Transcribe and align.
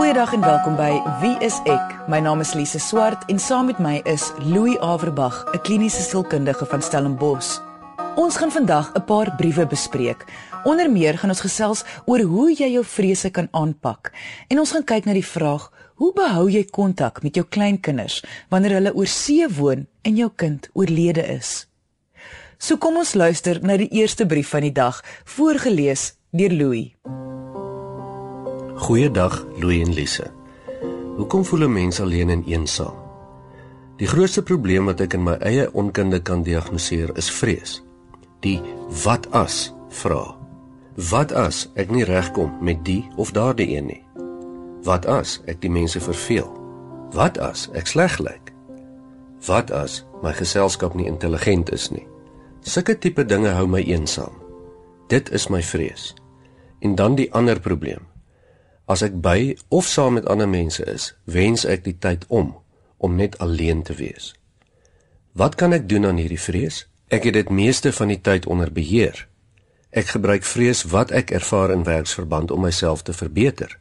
Goeiedag 0.00 0.32
en 0.32 0.40
welkom 0.40 0.78
by 0.80 0.94
Wie 1.20 1.34
is 1.44 1.58
ek? 1.68 1.90
My 2.08 2.22
naam 2.24 2.40
is 2.40 2.54
Lise 2.56 2.78
Swart 2.80 3.26
en 3.28 3.36
saam 3.36 3.66
met 3.68 3.82
my 3.84 3.98
is 4.08 4.30
Louis 4.40 4.78
Averbag, 4.80 5.44
'n 5.52 5.60
kliniese 5.60 6.00
sielkundige 6.00 6.64
van 6.66 6.82
Stellenbosch. 6.82 7.60
Ons 8.16 8.36
gaan 8.36 8.50
vandag 8.50 8.92
'n 8.94 9.04
paar 9.04 9.34
briewe 9.36 9.66
bespreek. 9.66 10.24
Onder 10.64 10.90
meer 10.90 11.18
gaan 11.18 11.30
ons 11.30 11.40
gesels 11.40 11.84
oor 12.06 12.20
hoe 12.20 12.54
jy 12.54 12.72
jou 12.72 12.84
vrese 12.84 13.30
kan 13.30 13.48
aanpak 13.50 14.12
en 14.48 14.58
ons 14.58 14.70
gaan 14.70 14.84
kyk 14.84 15.04
na 15.04 15.12
die 15.12 15.26
vraag: 15.26 15.70
Hoe 15.94 16.12
behou 16.12 16.50
jy 16.50 16.64
kontak 16.64 17.22
met 17.22 17.34
jou 17.34 17.46
kleinkinders 17.48 18.24
wanneer 18.48 18.72
hulle 18.72 18.94
oor 18.94 19.06
see 19.06 19.48
woon 19.48 19.86
en 20.02 20.16
jou 20.16 20.30
kind 20.36 20.68
oorlede 20.72 21.28
is? 21.28 21.68
So 22.58 22.76
kom 22.76 22.96
ons 22.96 23.14
luister 23.14 23.58
na 23.62 23.76
die 23.76 23.92
eerste 23.92 24.26
brief 24.26 24.48
van 24.48 24.60
die 24.60 24.72
dag, 24.72 25.04
voorgeles 25.24 26.14
deur 26.30 26.50
Louis. 26.50 26.96
Goeiedag, 28.80 29.44
Louis 29.60 29.82
en 29.84 29.92
Lise. 29.92 30.30
Hoekom 31.16 31.44
voel 31.44 31.60
'n 31.68 31.72
mens 31.72 32.00
alleen 32.00 32.28
en 32.28 32.44
eensaam? 32.44 32.94
Die 33.96 34.06
grootste 34.06 34.42
probleem 34.42 34.84
wat 34.84 35.00
ek 35.00 35.12
in 35.12 35.22
my 35.22 35.32
eie 35.32 35.72
onkunde 35.72 36.22
kan 36.22 36.42
diagnoseer 36.42 37.16
is 37.16 37.30
vrees. 37.30 37.82
Die 38.40 38.62
wat 39.04 39.30
as 39.30 39.74
vra. 39.88 40.36
Wat 41.10 41.32
as 41.32 41.70
ek 41.74 41.90
nie 41.90 42.04
regkom 42.04 42.52
met 42.60 42.84
die 42.84 43.08
of 43.16 43.30
daardie 43.30 43.76
een 43.76 43.86
nie? 43.86 44.04
Wat 44.82 45.06
as 45.06 45.40
ek 45.44 45.60
die 45.60 45.70
mense 45.70 46.00
verveel? 46.00 46.48
Wat 47.12 47.38
as 47.38 47.68
ek 47.72 47.86
sleg 47.86 48.18
lyk? 48.18 48.52
Wat 49.46 49.70
as 49.70 50.04
my 50.22 50.32
geselskap 50.32 50.94
nie 50.94 51.06
intelligent 51.06 51.72
is 51.72 51.90
nie? 51.90 52.06
Sulke 52.60 52.98
tipe 52.98 53.24
dinge 53.24 53.48
hou 53.48 53.66
my 53.66 53.80
eensaam. 53.80 54.32
Dit 55.06 55.30
is 55.30 55.48
my 55.48 55.62
vrees. 55.62 56.14
En 56.78 56.94
dan 56.94 57.14
die 57.14 57.32
ander 57.32 57.60
probleem. 57.60 58.09
As 58.90 59.04
ek 59.06 59.20
by 59.22 59.54
of 59.70 59.86
saam 59.86 60.16
met 60.18 60.26
ander 60.26 60.48
mense 60.50 60.82
is, 60.90 61.12
wens 61.30 61.62
ek 61.62 61.84
die 61.86 61.94
tyd 61.94 62.24
om 62.26 62.56
om 62.98 63.14
net 63.16 63.38
alleen 63.38 63.84
te 63.86 63.94
wees. 63.94 64.32
Wat 65.32 65.54
kan 65.54 65.72
ek 65.72 65.86
doen 65.88 66.08
aan 66.08 66.18
hierdie 66.18 66.40
vrees? 66.42 66.82
Ek 67.08 67.24
het 67.28 67.36
dit 67.38 67.52
meeste 67.54 67.92
van 67.94 68.10
die 68.10 68.18
tyd 68.20 68.48
onder 68.50 68.72
beheer. 68.74 69.28
Ek 69.94 70.10
gebruik 70.12 70.44
vrees 70.44 70.82
wat 70.90 71.14
ek 71.14 71.30
ervaar 71.30 71.72
in 71.72 71.86
werksverband 71.86 72.50
om 72.50 72.66
myself 72.66 73.06
te 73.06 73.14
verbeter. 73.14 73.78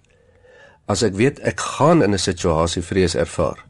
As 0.85 1.03
ek 1.05 1.17
weet 1.17 1.41
ek 1.41 1.59
gaan 1.59 2.05
in 2.05 2.13
'n 2.13 2.21
situasie 2.21 2.85
vrees 2.85 3.15
ervaar, 3.15 3.65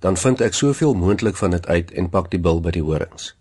dan 0.00 0.16
vind 0.16 0.40
ek 0.40 0.54
soveel 0.54 0.94
moontlik 0.94 1.36
van 1.36 1.50
dit 1.50 1.66
uit 1.66 1.90
en 1.90 2.10
pak 2.10 2.30
die 2.30 2.40
bil 2.40 2.60
by 2.60 2.70
die 2.70 2.84
horings. 2.84 3.34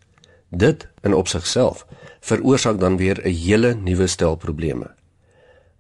Dit 0.50 0.88
in 1.04 1.14
op 1.14 1.28
sigself 1.28 1.86
veroorsaak 2.20 2.80
dan 2.80 2.98
weer 2.98 3.20
'n 3.20 3.36
hele 3.36 3.76
nuwe 3.76 4.08
stel 4.08 4.36
probleme. 4.36 4.96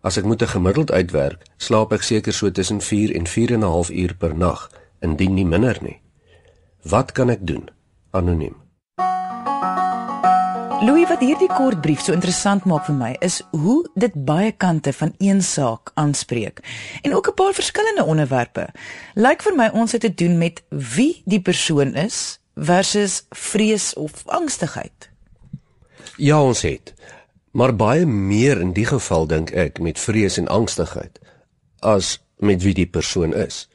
As 0.03 0.17
ek 0.19 0.25
moet 0.27 0.41
'n 0.43 0.47
gemiddeld 0.51 0.91
uitwerk, 0.91 1.45
slaap 1.57 1.93
ek 1.93 2.03
seker 2.03 2.33
so 2.33 2.51
tussen 2.51 2.81
4 2.81 3.15
en 3.15 3.27
4 3.27 3.53
en 3.53 3.63
'n 3.63 3.71
half 3.71 3.89
uur 3.89 4.15
per 4.15 4.35
nag, 4.37 4.71
indien 4.99 5.33
nie 5.33 5.45
minder 5.45 5.77
nie. 5.81 6.01
Wat 6.81 7.11
kan 7.11 7.29
ek 7.29 7.47
doen? 7.47 7.69
Anoniem. 8.11 8.55
Louis 10.81 11.07
wat 11.07 11.19
hierdie 11.19 11.47
kort 11.47 11.81
brief 11.81 12.01
so 12.01 12.11
interessant 12.11 12.65
maak 12.65 12.85
vir 12.85 12.95
my 12.95 13.15
is 13.19 13.41
hoe 13.51 13.87
dit 13.95 14.11
baie 14.25 14.51
kante 14.51 14.93
van 14.93 15.13
een 15.17 15.41
saak 15.41 15.91
aanspreek 15.93 16.59
en 17.01 17.15
ook 17.15 17.27
'n 17.27 17.33
paar 17.33 17.53
verskillende 17.53 18.03
onderwerpe. 18.03 18.67
Lyk 19.15 19.41
vir 19.41 19.55
my 19.55 19.69
ons 19.73 19.91
het 19.91 20.01
te 20.01 20.13
doen 20.13 20.37
met 20.37 20.63
wie 20.69 21.21
die 21.25 21.41
persoon 21.41 21.95
is 21.95 22.39
versus 22.55 23.25
vrees 23.29 23.93
of 23.93 24.11
angstigheid. 24.25 25.09
Ja, 26.17 26.43
ons 26.43 26.61
het 26.61 26.93
maar 27.53 27.75
baie 27.77 28.05
meer 28.05 28.59
in 28.61 28.73
die 28.73 28.85
geval 28.89 29.27
dink 29.29 29.51
ek 29.53 29.79
met 29.79 29.99
vrees 30.01 30.39
en 30.41 30.49
angstigheid 30.49 31.19
as 31.79 32.17
met 32.41 32.63
wie 32.63 32.73
die 32.73 32.89
persoon 32.89 33.33
is. 33.33 33.67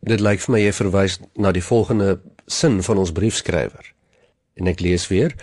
Dit 0.00 0.20
lyk 0.20 0.42
vir 0.42 0.54
my 0.54 0.60
jy 0.62 0.72
verwys 0.74 1.18
na 1.38 1.52
die 1.54 1.62
volgende 1.62 2.18
sin 2.46 2.82
van 2.82 2.98
ons 2.98 3.12
briefskrywer. 3.14 3.92
En 4.58 4.66
ek 4.66 4.82
lees 4.82 5.06
weer: 5.12 5.34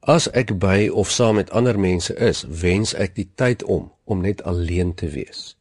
As 0.00 0.26
ek 0.34 0.56
by 0.58 0.88
of 0.88 1.10
saam 1.10 1.38
met 1.38 1.50
ander 1.50 1.78
mense 1.78 2.14
is, 2.14 2.44
wens 2.48 2.94
ek 2.94 3.14
die 3.14 3.28
tyd 3.34 3.62
om 3.62 3.92
om 4.04 4.22
net 4.22 4.42
alleen 4.42 4.94
te 4.94 5.08
wees. 5.10 5.56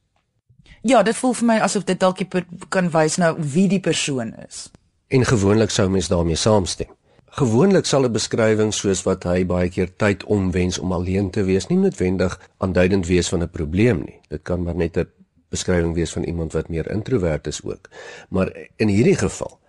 Ja, 0.86 1.02
dit 1.03 1.18
voel 1.18 1.34
vir 1.34 1.48
my 1.50 1.59
asof 1.66 1.86
dit 1.86 2.00
dalk 2.00 2.22
kan 2.69 2.92
wys 2.94 3.18
nou 3.18 3.34
wie 3.40 3.68
die 3.68 3.81
persoon 3.81 4.36
is. 4.46 4.69
En 5.09 5.25
gewoonlik 5.25 5.74
sou 5.74 5.90
mens 5.90 6.08
daarmee 6.08 6.38
saamstem. 6.38 6.90
Gewoonlik 7.35 7.84
sal 7.85 8.06
'n 8.07 8.16
beskrywing 8.16 8.72
soos 8.73 9.01
wat 9.03 9.25
hy 9.28 9.44
baie 9.46 9.68
keer 9.69 9.90
tyd 10.00 10.23
omwens 10.23 10.78
om 10.79 10.94
alleen 10.96 11.29
te 11.35 11.44
wees 11.44 11.68
nie 11.68 11.75
noodwendig 11.78 12.40
aanduidend 12.63 13.07
wees 13.07 13.28
van 13.28 13.41
'n 13.44 13.50
probleem 13.50 13.97
nie. 14.06 14.19
Dit 14.29 14.41
kan 14.44 14.63
maar 14.63 14.75
net 14.75 14.97
'n 14.97 15.09
beskrywing 15.50 15.94
wees 15.95 16.12
van 16.12 16.24
iemand 16.24 16.53
wat 16.53 16.69
meer 16.69 16.91
introvert 16.91 17.47
is 17.47 17.59
ook. 17.63 17.90
Maar 18.29 18.56
in 18.75 18.88
hierdie 18.88 19.16
geval 19.16 19.59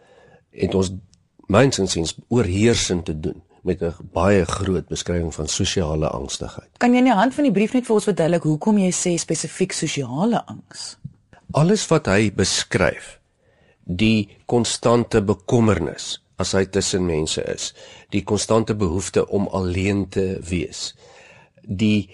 het 0.50 0.74
ons 0.74 0.92
myns 1.46 1.78
en 1.78 1.88
siens 1.88 2.14
oorheersend 2.28 3.04
te 3.04 3.20
doen 3.20 3.42
met 3.62 3.82
'n 3.82 3.94
baie 4.12 4.44
groot 4.44 4.86
beskrywing 4.88 5.34
van 5.34 5.48
sosiale 5.48 6.08
angstigheid. 6.08 6.70
Kan 6.78 6.92
jy 6.92 6.98
in 6.98 7.04
die 7.04 7.12
hand 7.12 7.34
van 7.34 7.44
die 7.44 7.52
brief 7.52 7.72
net 7.72 7.86
vir 7.86 7.94
ons 7.94 8.04
verduidelik 8.04 8.42
hoekom 8.42 8.78
jy 8.78 8.90
sê 8.90 9.18
spesifiek 9.18 9.72
sosiale 9.72 10.46
angs? 10.46 10.98
Alles 11.50 11.86
wat 11.86 12.06
hy 12.06 12.32
beskryf, 12.32 13.18
die 13.84 14.28
konstante 14.44 15.22
bekommernis 15.22 16.25
as 16.36 16.52
hy 16.52 16.64
tussen 16.68 17.06
mense 17.06 17.42
is, 17.42 17.72
die 18.12 18.22
konstante 18.22 18.74
behoefte 18.74 19.28
om 19.28 19.48
alleen 19.48 20.08
te 20.08 20.38
wees. 20.44 20.94
Die 21.62 22.10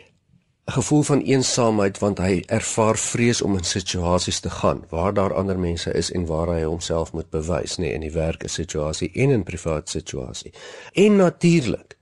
gevoel 0.71 1.03
van 1.03 1.21
eensaamheid 1.27 1.99
want 1.99 2.21
hy 2.22 2.43
ervaar 2.47 2.99
vrees 2.99 3.43
om 3.43 3.56
in 3.59 3.66
situasies 3.66 4.41
te 4.41 4.50
gaan 4.50 4.84
waar 4.91 5.15
daar 5.15 5.34
ander 5.34 5.59
mense 5.59 5.91
is 5.93 6.12
en 6.15 6.27
waar 6.27 6.55
hy 6.55 6.62
homself 6.62 7.12
moet 7.12 7.31
bewys, 7.31 7.77
nê, 7.78 7.88
nee, 7.88 7.94
in 7.99 8.06
die 8.06 8.15
werk 8.15 8.47
situasie 8.47 9.10
en 9.15 9.34
in 9.34 9.43
privaat 9.43 9.91
situasie. 9.91 10.53
En 10.94 11.19
natuurlik 11.19 11.99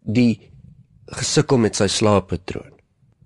die 0.00 0.50
gesukkel 1.20 1.60
met 1.60 1.76
sy 1.76 1.88
slaappatroon. 1.92 2.72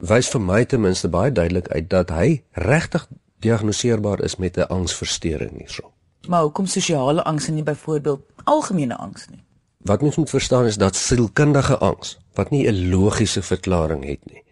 Wys 0.02 0.28
vir 0.34 0.42
my 0.42 0.64
ten 0.66 0.82
minste 0.82 1.08
baie 1.08 1.30
duidelik 1.30 1.70
uit 1.70 1.88
dat 1.90 2.10
hy 2.10 2.42
regtig 2.58 3.06
diagnoseerbaar 3.42 4.22
is 4.26 4.36
met 4.36 4.58
'n 4.58 4.66
angsversteuring 4.68 5.58
hierso. 5.58 5.91
Maar 6.28 6.42
hoekom 6.42 6.66
sosiale 6.66 7.22
angs 7.22 7.48
en 7.48 7.54
nie 7.54 7.62
byvoorbeeld 7.62 8.20
algemene 8.44 8.96
angs 8.96 9.28
nie? 9.28 9.44
Wat 9.82 10.02
mens 10.02 10.16
moet 10.16 10.30
verstaan 10.30 10.64
is 10.64 10.76
dat 10.76 10.96
sielkundige 10.96 11.78
angs 11.78 12.18
wat 12.34 12.50
nie 12.50 12.68
'n 12.68 12.88
logiese 12.88 13.42
verklaring 13.42 14.04
het 14.04 14.20
nie, 14.30 14.44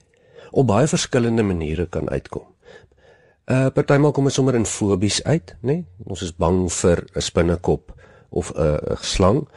op 0.50 0.66
baie 0.66 0.86
verskillende 0.86 1.42
maniere 1.42 1.86
kan 1.86 2.10
uitkom. 2.10 2.47
Uh 3.47 3.66
partymal 3.69 4.10
kom 4.10 4.25
ons 4.25 4.34
sommer 4.34 4.54
in 4.54 4.66
fobies 4.66 5.22
uit, 5.25 5.56
nê? 5.60 5.84
Ons 6.04 6.22
is 6.22 6.36
bang 6.36 6.72
vir 6.72 7.04
'n 7.14 7.20
spinnekop 7.20 7.94
of 8.28 8.52
'n 8.54 8.60
uh, 8.60 8.97
slang. 9.00 9.48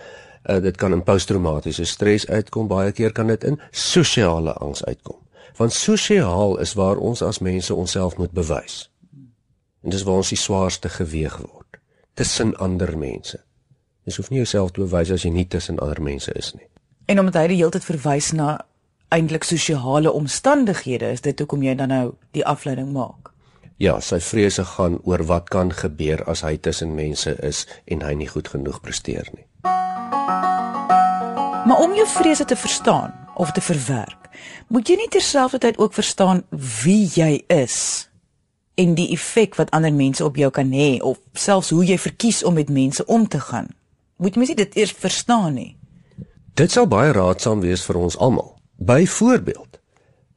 Uh 0.50 0.62
dit 0.62 0.78
kan 0.78 0.92
in 0.92 1.04
posttraumatiese 1.04 1.84
stres 1.86 2.28
uitkom, 2.28 2.68
baie 2.68 2.92
keer 2.92 3.12
kan 3.12 3.28
dit 3.28 3.44
in 3.44 3.60
sosiale 3.72 4.54
angs 4.54 4.86
uitkom. 4.86 5.18
Want 5.58 5.74
sosiaal 5.74 6.58
is 6.60 6.74
waar 6.74 6.98
ons 6.98 7.22
as 7.22 7.40
mense 7.40 7.76
onsself 7.76 8.18
moet 8.18 8.32
bewys. 8.32 8.92
En 9.82 9.90
dis 9.90 10.04
waar 10.04 10.16
ons 10.16 10.30
die 10.30 10.38
swaarste 10.38 10.90
geweg 10.90 11.38
word 11.38 11.63
tussen 12.14 12.56
ander 12.58 12.98
mense. 12.98 13.40
Jy 14.04 14.16
hoef 14.18 14.30
nie 14.30 14.42
jouself 14.44 14.72
te 14.72 14.84
bewys 14.84 15.12
as 15.16 15.24
jy 15.24 15.32
nie 15.34 15.48
tussen 15.48 15.80
ander 15.80 16.02
mense 16.04 16.32
is 16.36 16.54
nie. 16.54 16.68
En 17.06 17.20
omdat 17.20 17.42
hy 17.42 17.48
die 17.54 17.60
hele 17.62 17.74
tyd 17.76 17.86
verwys 17.88 18.32
na 18.36 18.58
eintlik 19.14 19.44
sosiale 19.44 20.12
omstandighede, 20.12 21.12
is 21.14 21.22
dit 21.22 21.40
hoekom 21.40 21.64
jy 21.64 21.76
dan 21.78 21.92
nou 21.94 22.06
die 22.36 22.46
afleiding 22.46 22.92
maak. 22.96 23.32
Ja, 23.82 23.98
sy 24.00 24.20
vrese 24.24 24.64
gaan 24.76 25.00
oor 25.04 25.26
wat 25.28 25.50
kan 25.54 25.74
gebeur 25.74 26.24
as 26.30 26.44
hy 26.46 26.56
tussen 26.58 26.94
mense 26.96 27.34
is 27.44 27.66
en 27.86 28.04
hy 28.06 28.14
nie 28.18 28.30
goed 28.30 28.48
genoeg 28.54 28.80
presteer 28.82 29.28
nie. 29.34 29.48
Maar 31.64 31.80
om 31.80 31.94
jou 31.96 32.08
vrese 32.08 32.46
te 32.46 32.56
verstaan 32.56 33.14
of 33.36 33.52
te 33.52 33.62
verwerk, 33.62 34.30
moet 34.68 34.90
jy 34.90 34.98
nie 35.00 35.10
terselfdertyd 35.12 35.78
ook 35.82 35.94
verstaan 35.94 36.44
wie 36.84 37.08
jy 37.16 37.44
is 37.48 38.10
en 38.76 38.96
die 38.96 39.10
effek 39.14 39.56
wat 39.56 39.72
ander 39.72 39.94
mense 39.94 40.24
op 40.26 40.36
jou 40.36 40.50
kan 40.52 40.72
hê 40.72 40.98
of 41.02 41.20
selfs 41.34 41.70
hoe 41.70 41.86
jy 41.86 41.98
verkies 41.98 42.44
om 42.44 42.54
met 42.54 42.70
mense 42.70 43.06
om 43.06 43.28
te 43.28 43.40
gaan. 43.40 43.68
Moet 44.18 44.36
mens 44.36 44.56
dit 44.56 44.76
eers 44.76 44.92
verstaan 44.92 45.54
nie. 45.54 45.76
Dit 46.54 46.72
sal 46.72 46.88
baie 46.88 47.12
raadsaam 47.12 47.62
wees 47.62 47.84
vir 47.86 47.98
ons 47.98 48.18
almal. 48.18 48.56
Byvoorbeeld, 48.78 49.80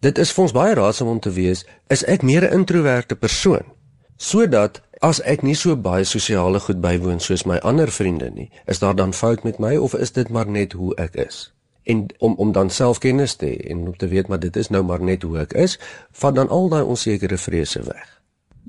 dit 0.01 0.19
is 0.19 0.33
vir 0.33 0.43
ons 0.43 0.53
baie 0.53 0.75
raadsaam 0.75 1.09
om 1.09 1.21
te 1.21 1.33
weet, 1.33 1.65
is 1.89 2.05
ek 2.05 2.23
meer 2.23 2.45
'n 2.45 2.53
introverte 2.61 3.17
persoon 3.17 3.75
sodat 4.17 4.81
as 5.05 5.21
ek 5.29 5.43
nie 5.45 5.55
so 5.55 5.77
baie 5.77 6.05
sosiale 6.09 6.61
goed 6.61 6.81
bywoon 6.81 7.21
soos 7.21 7.45
my 7.45 7.59
ander 7.69 7.91
vriende 7.93 8.31
nie, 8.33 8.49
is 8.67 8.81
daar 8.81 8.97
dan 8.97 9.13
fout 9.13 9.45
met 9.45 9.61
my 9.61 9.77
of 9.77 9.95
is 9.95 10.13
dit 10.17 10.29
maar 10.33 10.49
net 10.49 10.73
hoe 10.73 10.95
ek 10.97 11.17
is? 11.21 11.53
En 11.85 12.07
om 12.19 12.35
om 12.35 12.53
dan 12.53 12.71
selfkennis 12.71 13.37
te 13.37 13.47
hê 13.47 13.71
en 13.71 13.87
om 13.87 13.97
te 13.97 14.09
weet 14.09 14.29
maar 14.29 14.41
dit 14.41 14.57
is 14.57 14.69
nou 14.69 14.83
maar 14.83 15.03
net 15.03 15.23
hoe 15.23 15.39
ek 15.39 15.53
is, 15.53 15.79
vat 16.13 16.35
dan 16.35 16.49
al 16.49 16.69
daai 16.69 16.83
onsekere 16.83 17.39
vrese 17.39 17.83
weg. 17.83 18.09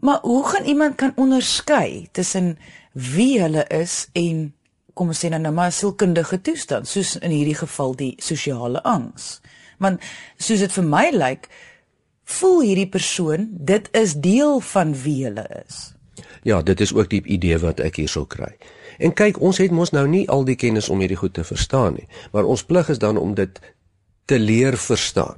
Maar 0.01 0.19
hoe 0.21 0.47
gaan 0.47 0.65
iemand 0.65 0.95
kan 0.95 1.13
onderskei 1.15 2.07
tussen 2.11 2.57
wie 2.91 3.41
hulle 3.41 3.65
is 3.67 4.07
en 4.13 4.53
kom 4.94 5.13
ons 5.13 5.19
sê 5.25 5.29
nou 5.29 5.53
maar 5.53 5.71
sielkundige 5.71 6.41
toestand, 6.41 6.88
soos 6.89 7.15
in 7.21 7.33
hierdie 7.33 7.57
geval 7.57 7.95
die 7.97 8.13
sosiale 8.21 8.81
angs? 8.83 9.38
Want 9.77 10.01
soos 10.38 10.63
dit 10.65 10.73
vir 10.73 10.85
my 10.85 11.09
lyk, 11.13 11.45
voel 12.27 12.61
hierdie 12.65 12.89
persoon 12.89 13.49
dit 13.51 13.89
is 13.97 14.17
deel 14.21 14.59
van 14.73 14.94
wie 15.03 15.19
hulle 15.25 15.45
is. 15.65 15.94
Ja, 16.44 16.61
dit 16.61 16.81
is 16.81 16.94
ook 16.94 17.09
die 17.09 17.21
idee 17.23 17.57
wat 17.61 17.79
ek 17.83 18.01
hierso 18.01 18.25
kry. 18.25 18.53
En 18.97 19.13
kyk, 19.13 19.39
ons 19.41 19.59
het 19.61 19.73
mos 19.73 19.94
nou 19.94 20.07
nie 20.09 20.25
al 20.29 20.45
die 20.47 20.57
kennis 20.57 20.89
om 20.89 21.01
hierdie 21.03 21.19
goed 21.19 21.35
te 21.38 21.45
verstaan 21.45 21.97
nie, 21.99 22.07
maar 22.33 22.49
ons 22.49 22.65
plig 22.65 22.89
is 22.89 23.01
dan 23.01 23.17
om 23.21 23.35
dit 23.38 23.59
te 24.25 24.39
leer 24.39 24.77
verstaan. 24.77 25.38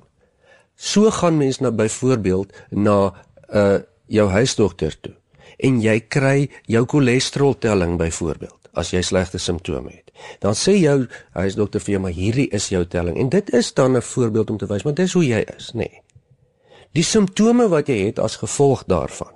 So 0.79 1.11
gaan 1.11 1.37
mens 1.37 1.59
nou 1.59 1.71
byvoorbeeld 1.75 2.53
na 2.71 3.11
'n 3.51 3.57
uh, 3.57 3.79
jou 4.09 4.27
huisdokter 4.29 4.95
toe 5.01 5.15
en 5.59 5.81
jy 5.83 5.99
kry 6.07 6.49
jou 6.67 6.85
cholesterol 6.87 7.57
telling 7.59 7.97
byvoorbeeld 7.99 8.69
as 8.79 8.93
jy 8.93 9.01
slegte 9.03 9.39
simptome 9.41 9.91
het. 9.91 10.11
Dan 10.39 10.55
sê 10.55 10.75
jou 10.77 11.07
huisdokter 11.35 11.81
vir 11.83 11.95
jou 11.95 12.01
maar 12.03 12.15
hierdie 12.15 12.47
is 12.55 12.69
jou 12.71 12.83
telling 12.85 13.17
en 13.19 13.29
dit 13.29 13.53
is 13.53 13.73
dan 13.73 13.97
'n 13.97 14.01
voorbeeld 14.01 14.49
om 14.49 14.57
te 14.57 14.67
wys 14.67 14.83
want 14.83 14.95
dit 14.95 15.05
is 15.05 15.13
hoe 15.13 15.25
jy 15.25 15.43
is, 15.57 15.71
nê. 15.73 15.77
Nee. 15.77 16.01
Die 16.93 17.03
simptome 17.03 17.67
wat 17.69 17.87
jy 17.87 18.05
het 18.05 18.19
as 18.19 18.39
gevolg 18.41 18.83
daarvan 18.89 19.33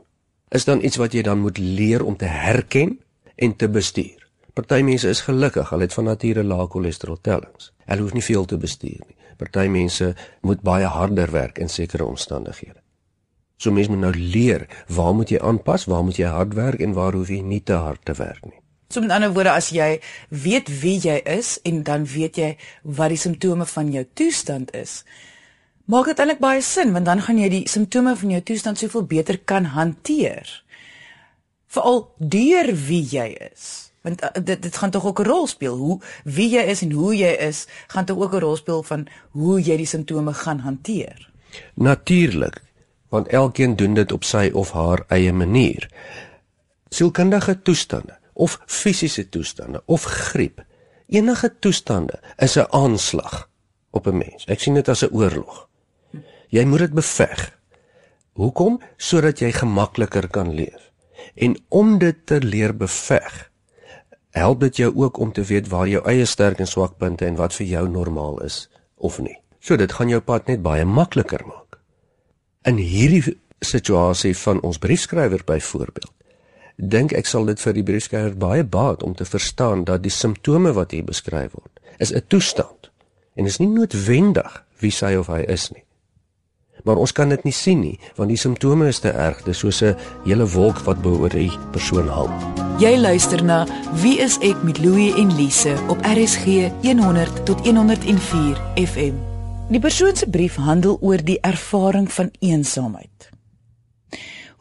is 0.49 0.65
dan 0.65 0.83
iets 0.83 0.99
wat 1.01 1.13
jy 1.13 1.21
dan 1.21 1.39
moet 1.39 1.57
leer 1.57 2.03
om 2.05 2.17
te 2.17 2.25
herken 2.25 2.99
en 3.35 3.55
te 3.55 3.69
bestuur. 3.69 4.21
Party 4.53 4.81
mense 4.85 5.09
is 5.09 5.23
gelukkig, 5.25 5.69
hulle 5.69 5.87
het 5.87 5.93
van 5.93 6.05
nature 6.05 6.43
lae 6.43 6.67
cholesterol 6.69 7.17
tellings. 7.21 7.71
Hulle 7.89 8.05
hoef 8.05 8.13
nie 8.13 8.23
veel 8.23 8.45
te 8.45 8.57
bestuur 8.57 9.01
nie. 9.01 9.17
Party 9.37 9.65
mense 9.67 10.11
moet 10.41 10.61
baie 10.61 10.85
harder 10.85 11.31
werk 11.33 11.57
in 11.57 11.69
sekere 11.69 12.05
omstandighede. 12.05 12.82
So 13.57 13.71
mense 13.71 13.89
moet 13.89 13.99
nou 13.99 14.13
leer, 14.15 14.67
waar 14.87 15.13
moet 15.15 15.29
jy 15.29 15.39
aanpas, 15.39 15.85
waar 15.85 16.03
moet 16.03 16.17
jy 16.17 16.27
hard 16.27 16.53
werk 16.53 16.79
en 16.79 16.93
waar 16.93 17.13
hoef 17.13 17.29
jy 17.29 17.41
nie 17.41 17.63
te 17.63 17.73
hard 17.73 18.05
te 18.05 18.13
werk 18.13 18.43
nie. 18.45 18.59
So 18.93 19.01
met 19.01 19.11
ander 19.15 19.31
woorde 19.33 19.51
as 19.51 19.71
jy 19.73 19.99
weet 20.29 20.67
wie 20.81 20.99
jy 21.01 21.15
is 21.25 21.55
en 21.65 21.83
dan 21.83 22.03
weet 22.05 22.37
jy 22.37 22.49
wat 22.83 23.09
die 23.09 23.17
simptome 23.17 23.65
van 23.65 23.89
jou 23.91 24.03
toestand 24.13 24.73
is, 24.77 24.99
maak 25.89 26.11
dit 26.11 26.19
eintlik 26.21 26.43
baie 26.43 26.61
sin 26.61 26.93
want 26.93 27.09
dan 27.09 27.23
gaan 27.25 27.39
jy 27.41 27.49
die 27.49 27.63
simptome 27.71 28.13
van 28.19 28.35
jou 28.35 28.41
toestand 28.51 28.77
soveel 28.77 29.07
beter 29.09 29.39
kan 29.39 29.71
hanteer. 29.73 30.45
Veral 31.73 32.05
deur 32.19 32.69
wie 32.85 33.01
jy 33.15 33.31
is. 33.49 33.65
Want 34.03 34.21
uh, 34.21 34.29
dit 34.35 34.61
dit 34.61 34.77
gaan 34.77 34.91
tog 34.91 35.05
ook 35.09 35.19
'n 35.23 35.29
rol 35.31 35.47
speel 35.47 35.77
hoe 35.77 35.97
wie 36.23 36.49
jy 36.49 36.61
is 36.61 36.81
en 36.81 36.91
hoe 36.91 37.15
jy 37.15 37.33
is 37.49 37.67
gaan 37.87 38.05
tog 38.05 38.17
ook 38.17 38.33
'n 38.33 38.45
rol 38.45 38.55
speel 38.55 38.83
van 38.83 39.07
hoe 39.31 39.61
jy 39.61 39.77
die 39.77 39.89
simptome 39.89 40.33
gaan 40.33 40.59
hanteer. 40.59 41.29
Natuurlik, 41.73 42.61
want 43.13 43.27
elkeen 43.27 43.75
doen 43.75 43.93
dit 43.93 44.11
op 44.11 44.23
sy 44.25 44.47
of 44.57 44.71
haar 44.73 45.03
eie 45.13 45.33
manier. 45.33 45.85
Sielkundige 46.89 47.59
toestande 47.61 48.17
of 48.33 48.57
fisiese 48.65 49.27
toestande 49.29 49.83
of 49.85 50.03
griep, 50.03 50.63
enige 51.07 51.51
toestande 51.59 52.17
is 52.37 52.57
'n 52.57 52.65
aanslag 52.69 53.49
op 53.91 54.07
'n 54.07 54.17
mens. 54.17 54.45
Ek 54.45 54.59
sien 54.59 54.73
dit 54.73 54.89
as 54.89 55.03
'n 55.03 55.13
oorlog. 55.13 55.69
Jy 56.49 56.65
moet 56.65 56.79
dit 56.79 56.93
beveg. 56.93 57.59
Hoekom? 58.33 58.81
Sodat 58.97 59.39
jy 59.39 59.51
gemakliker 59.51 60.27
kan 60.27 60.53
leef. 60.53 60.91
En 61.35 61.57
om 61.67 61.97
dit 61.97 62.15
te 62.25 62.41
leer 62.41 62.77
beveg, 62.77 63.51
help 64.29 64.59
dit 64.59 64.75
jou 64.75 64.95
ook 64.95 65.17
om 65.17 65.31
te 65.31 65.43
weet 65.43 65.67
waar 65.67 65.87
jou 65.87 66.05
eie 66.05 66.25
sterk 66.25 66.59
en 66.59 66.67
swak 66.67 66.97
punte 66.97 67.25
en 67.25 67.35
wat 67.35 67.53
vir 67.53 67.65
jou 67.65 67.89
normaal 67.89 68.41
is 68.41 68.69
of 68.95 69.19
nie. 69.19 69.41
So 69.59 69.75
dit 69.75 69.91
gaan 69.91 70.09
jou 70.09 70.21
pad 70.21 70.47
net 70.47 70.61
baie 70.61 70.85
makliker 70.85 71.45
maak. 71.45 71.72
In 72.63 72.77
hierdie 72.79 73.23
situasie 73.59 74.37
van 74.37 74.61
ons 74.63 74.77
briefskrywer 74.79 75.41
byvoorbeeld, 75.45 76.11
dink 76.75 77.11
ek 77.11 77.27
sal 77.27 77.43
dit 77.49 77.59
vir 77.59 77.75
die 77.75 77.83
briefskrywer 77.83 78.37
baie 78.39 78.63
baat 78.63 79.03
om 79.03 79.15
te 79.19 79.27
verstaan 79.27 79.83
dat 79.83 80.05
die 80.05 80.13
simptome 80.13 80.71
wat 80.77 80.95
hier 80.95 81.03
beskryf 81.03 81.51
word, 81.57 81.81
is 81.99 82.13
'n 82.13 82.23
toestand 82.27 82.89
en 83.35 83.45
is 83.45 83.59
nie 83.59 83.67
noodwendig 83.67 84.63
wie 84.79 84.91
sy 84.91 85.15
of 85.15 85.27
hy 85.27 85.43
is 85.47 85.71
nie. 85.71 85.83
Maar 86.83 86.95
ons 86.95 87.11
kan 87.11 87.29
dit 87.29 87.43
nie 87.43 87.53
sien 87.53 87.79
nie 87.79 87.99
want 88.15 88.29
die 88.29 88.37
simptome 88.37 88.87
is 88.87 88.99
te 88.99 89.11
erg. 89.11 89.43
Dis 89.43 89.57
soos 89.57 89.81
'n 89.81 89.95
hele 90.23 90.47
wolk 90.47 90.79
wat 90.85 91.01
bo 91.01 91.19
oor 91.19 91.29
die 91.29 91.51
persoon 91.71 92.07
hang. 92.07 92.31
Jy 92.79 92.97
luister 92.97 93.43
na 93.43 93.67
wie 94.01 94.19
is 94.19 94.37
ek 94.39 94.63
met 94.63 94.79
Louie 94.79 95.13
en 95.15 95.35
Lise 95.35 95.75
op 95.87 95.99
RSG 96.01 96.71
100 96.81 97.45
tot 97.45 97.59
104 97.67 98.57
FM 98.75 99.32
die 99.73 99.81
persoon 99.81 100.15
se 100.15 100.29
brief 100.29 100.55
handel 100.61 100.97
oor 101.01 101.23
die 101.23 101.39
ervaring 101.41 102.11
van 102.11 102.31
eensaamheid 102.39 103.29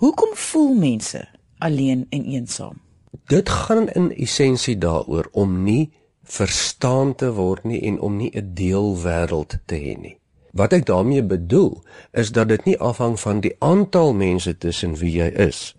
hoekom 0.05 0.33
voel 0.47 0.73
mense 0.75 1.27
alleen 1.59 2.07
en 2.11 2.25
eensaam 2.25 2.81
dit 3.29 3.49
gaan 3.49 3.89
in 3.89 4.09
essensie 4.17 4.79
daaroor 4.79 5.29
om 5.33 5.63
nie 5.67 5.91
verstaan 6.23 7.15
te 7.15 7.33
word 7.37 7.65
nie 7.69 7.83
en 7.91 8.01
om 8.01 8.17
nie 8.17 8.31
'n 8.35 8.55
deelwêreld 8.55 9.59
te 9.67 9.77
hê 9.77 9.95
nie 9.99 10.17
Wat 10.53 10.73
ek 10.73 10.85
daarmee 10.87 11.23
bedoel 11.25 11.83
is 12.13 12.33
dat 12.33 12.49
dit 12.49 12.65
nie 12.65 12.79
afhang 12.79 13.21
van 13.21 13.41
die 13.41 13.55
aantal 13.59 14.13
mense 14.13 14.59
tussen 14.59 14.99
wie 15.01 15.13
jy 15.17 15.31
is 15.49 15.73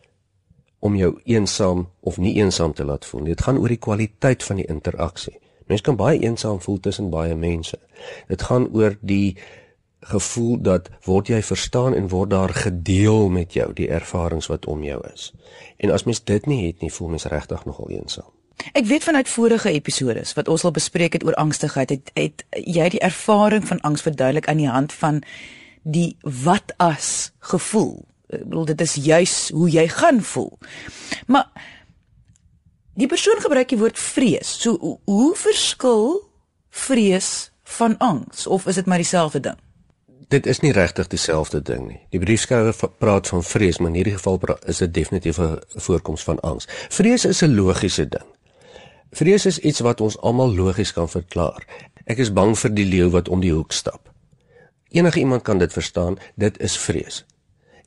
om 0.79 0.95
jou 0.95 1.13
eensaam 1.23 1.85
of 1.99 2.17
nie 2.17 2.33
eensaam 2.41 2.73
te 2.73 2.83
laat 2.83 3.05
voel. 3.05 3.23
Dit 3.23 3.41
gaan 3.41 3.57
oor 3.61 3.69
die 3.71 3.79
kwaliteit 3.79 4.43
van 4.43 4.59
die 4.59 4.65
interaksie. 4.65 5.37
Mense 5.67 5.83
kan 5.83 5.95
baie 5.99 6.19
eensaam 6.19 6.61
voel 6.61 6.79
tussen 6.79 7.09
baie 7.09 7.35
mense. 7.35 7.79
Dit 8.27 8.41
gaan 8.41 8.67
oor 8.73 8.97
die 9.01 9.37
gevoel 10.03 10.57
dat 10.61 10.89
word 11.07 11.27
jy 11.31 11.41
verstaan 11.43 11.95
en 11.95 12.09
word 12.11 12.29
daar 12.29 12.53
gedeel 12.53 13.29
met 13.29 13.53
jou 13.53 13.69
die 13.73 13.87
ervarings 13.87 14.49
wat 14.51 14.65
om 14.65 14.83
jou 14.83 14.99
is. 15.13 15.31
En 15.77 15.91
as 15.91 16.03
mens 16.03 16.23
dit 16.23 16.45
nie 16.45 16.65
het 16.67 16.81
nie, 16.81 16.91
voel 16.91 17.13
mens 17.15 17.25
regtig 17.31 17.65
nogal 17.65 17.89
eensaam. 17.89 18.31
Ek 18.71 18.85
weet 18.85 19.03
vanuit 19.03 19.29
vorige 19.29 19.71
episode 19.71 20.23
wat 20.35 20.47
ons 20.47 20.63
al 20.63 20.71
bespreek 20.71 21.13
het 21.13 21.25
oor 21.25 21.35
angstigheid, 21.39 21.89
het, 21.89 22.11
het 22.13 22.45
jy 22.51 22.89
die 22.93 23.03
ervaring 23.03 23.67
van 23.67 23.81
angs 23.81 24.01
verduidelik 24.05 24.47
aan 24.47 24.61
die 24.61 24.69
hand 24.69 24.93
van 24.93 25.23
die 25.83 26.15
wat 26.21 26.73
as 26.77 27.31
gevoel. 27.39 28.05
Ek 28.31 28.45
bedoel 28.47 28.69
dit 28.71 28.81
is 28.81 28.95
juis 28.95 29.35
hoe 29.53 29.69
jy 29.69 29.87
gaan 29.91 30.21
voel. 30.23 30.53
Maar 31.27 31.49
die 32.93 33.07
persoon 33.07 33.41
gebruik 33.41 33.69
die 33.69 33.79
woord 33.79 33.99
vrees. 33.99 34.49
So 34.61 34.77
hoe, 35.05 35.35
verskil 35.35 36.21
vrees 36.69 37.51
van 37.77 37.97
angs 37.97 38.47
of 38.47 38.67
is 38.67 38.75
dit 38.75 38.85
maar 38.85 39.01
dieselfde 39.01 39.39
ding? 39.39 39.59
Dit 40.33 40.45
is 40.45 40.59
nie 40.59 40.71
regtig 40.73 41.07
dieselfde 41.07 41.61
ding 41.61 41.87
nie. 41.87 41.99
Die 42.09 42.19
briefskrywer 42.19 42.73
praat 42.97 43.27
van 43.29 43.43
vrees, 43.43 43.77
maar 43.77 43.91
in 43.93 43.99
hierdie 44.01 44.15
geval 44.17 44.39
is 44.65 44.77
dit 44.77 44.93
definitief 44.93 45.37
'n 45.37 45.59
voorkoms 45.75 46.23
van 46.23 46.39
angs. 46.39 46.67
Vrees 46.89 47.25
is 47.25 47.41
'n 47.41 47.55
logiese 47.55 48.09
ding. 48.09 48.25
Vrees 49.11 49.45
is 49.45 49.59
iets 49.59 49.79
wat 49.79 50.01
ons 50.01 50.17
almal 50.17 50.55
logies 50.55 50.93
kan 50.93 51.09
verklaar. 51.09 51.65
Ek 52.05 52.17
is 52.17 52.33
bang 52.33 52.57
vir 52.57 52.73
die 52.73 52.85
leeu 52.85 53.09
wat 53.09 53.29
om 53.29 53.39
die 53.39 53.53
hoek 53.53 53.71
stap. 53.71 54.11
Enige 54.89 55.19
iemand 55.19 55.41
kan 55.41 55.57
dit 55.57 55.73
verstaan, 55.73 56.17
dit 56.35 56.59
is 56.59 56.77
vrees. 56.77 57.25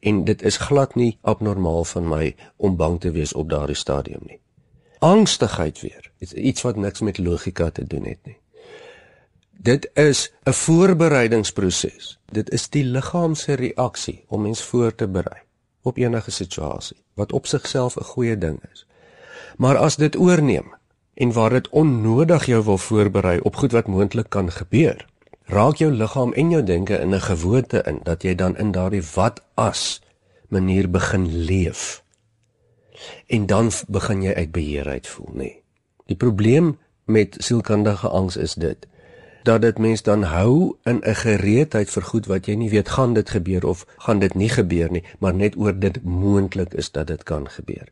En 0.01 0.25
dit 0.25 0.43
is 0.43 0.57
glad 0.57 0.95
nie 0.95 1.19
abnormaal 1.23 1.85
van 1.85 2.09
my 2.09 2.35
om 2.57 2.77
bang 2.77 3.01
te 3.01 3.11
wees 3.11 3.33
op 3.33 3.51
daardie 3.51 3.77
stadium 3.77 4.21
nie. 4.27 4.41
Angstigheid 4.99 5.81
weer, 5.81 6.11
is 6.19 6.33
iets 6.33 6.63
wat 6.63 6.77
niks 6.77 7.01
met 7.01 7.19
logika 7.19 7.71
te 7.71 7.85
doen 7.85 8.05
het 8.05 8.19
nie. 8.25 8.39
Dit 9.51 9.91
is 9.95 10.33
'n 10.45 10.53
voorbereidingsproses. 10.53 12.19
Dit 12.33 12.51
is 12.51 12.69
die 12.69 12.85
liggaam 12.85 13.35
se 13.35 13.53
reaksie 13.53 14.25
om 14.29 14.43
mens 14.43 14.63
voor 14.63 14.95
te 14.95 15.09
berei 15.09 15.41
op 15.83 15.97
enige 15.97 16.31
situasie 16.31 17.05
wat 17.15 17.33
op 17.33 17.47
sigself 17.47 17.97
'n 17.97 18.05
goeie 18.05 18.39
ding 18.39 18.59
is. 18.73 18.87
Maar 19.57 19.77
as 19.77 19.97
dit 19.97 20.17
oorneem 20.17 20.75
en 21.15 21.33
waar 21.33 21.51
dit 21.51 21.69
onnodig 21.69 22.47
jou 22.47 22.65
wil 22.65 22.79
voorberei 22.79 23.41
op 23.41 23.57
goed 23.57 23.73
wat 23.73 23.87
moontlik 23.87 24.29
kan 24.29 24.53
gebeur. 24.53 25.07
Raak 25.45 25.77
jou 25.77 25.93
liggaam 25.93 26.33
en 26.33 26.51
jou 26.51 26.63
denke 26.63 26.99
in 26.99 27.15
'n 27.15 27.21
gewoonte 27.21 27.83
in 27.87 28.01
dat 28.03 28.23
jy 28.23 28.35
dan 28.35 28.57
in 28.57 28.73
daardie 28.73 29.03
wat 29.15 29.43
as 29.55 30.03
manier 30.49 30.91
begin 30.91 31.37
leef. 31.37 32.03
En 33.27 33.47
dan 33.47 33.71
begin 33.89 34.23
jy 34.23 34.35
uit 34.35 34.53
beheer 34.53 34.89
uit 34.89 35.07
voel, 35.07 35.31
nê. 35.33 35.39
Nee. 35.39 35.63
Die 36.07 36.17
probleem 36.17 36.79
met 37.05 37.37
sielkundige 37.39 38.09
angs 38.09 38.37
is 38.37 38.55
dit 38.55 38.87
dat 39.47 39.63
dit 39.63 39.79
mens 39.79 40.03
dan 40.03 40.23
hou 40.23 40.77
in 40.83 41.01
'n 41.03 41.15
gereedheid 41.15 41.91
vir 41.91 42.03
goed 42.03 42.27
wat 42.27 42.47
jy 42.47 42.55
nie 42.55 42.71
weet 42.71 42.89
gaan 42.89 43.15
dit 43.15 43.31
gebeur 43.31 43.67
of 43.67 43.87
gaan 43.97 44.19
dit 44.19 44.35
nie 44.35 44.49
gebeur 44.49 44.91
nie, 44.91 45.05
maar 45.19 45.35
net 45.35 45.57
oor 45.57 45.79
dit 45.79 46.05
moontlik 46.05 46.75
is 46.75 46.91
dat 46.91 47.07
dit 47.07 47.23
kan 47.23 47.49
gebeur. 47.49 47.89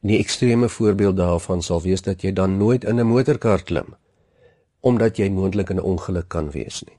Die 0.00 0.18
ekstreme 0.18 0.68
voorbeeld 0.68 1.16
daarvan 1.16 1.62
sal 1.62 1.82
wees 1.82 2.02
dat 2.02 2.22
jy 2.22 2.32
dan 2.32 2.56
nooit 2.56 2.84
in 2.84 3.00
'n 3.00 3.06
motorkar 3.06 3.62
klim 3.62 3.96
omdat 4.80 5.16
jy 5.16 5.28
moontlik 5.28 5.70
in 5.70 5.76
'n 5.76 5.80
ongeluk 5.82 6.28
kan 6.28 6.50
wees 6.50 6.82
nie. 6.82 6.98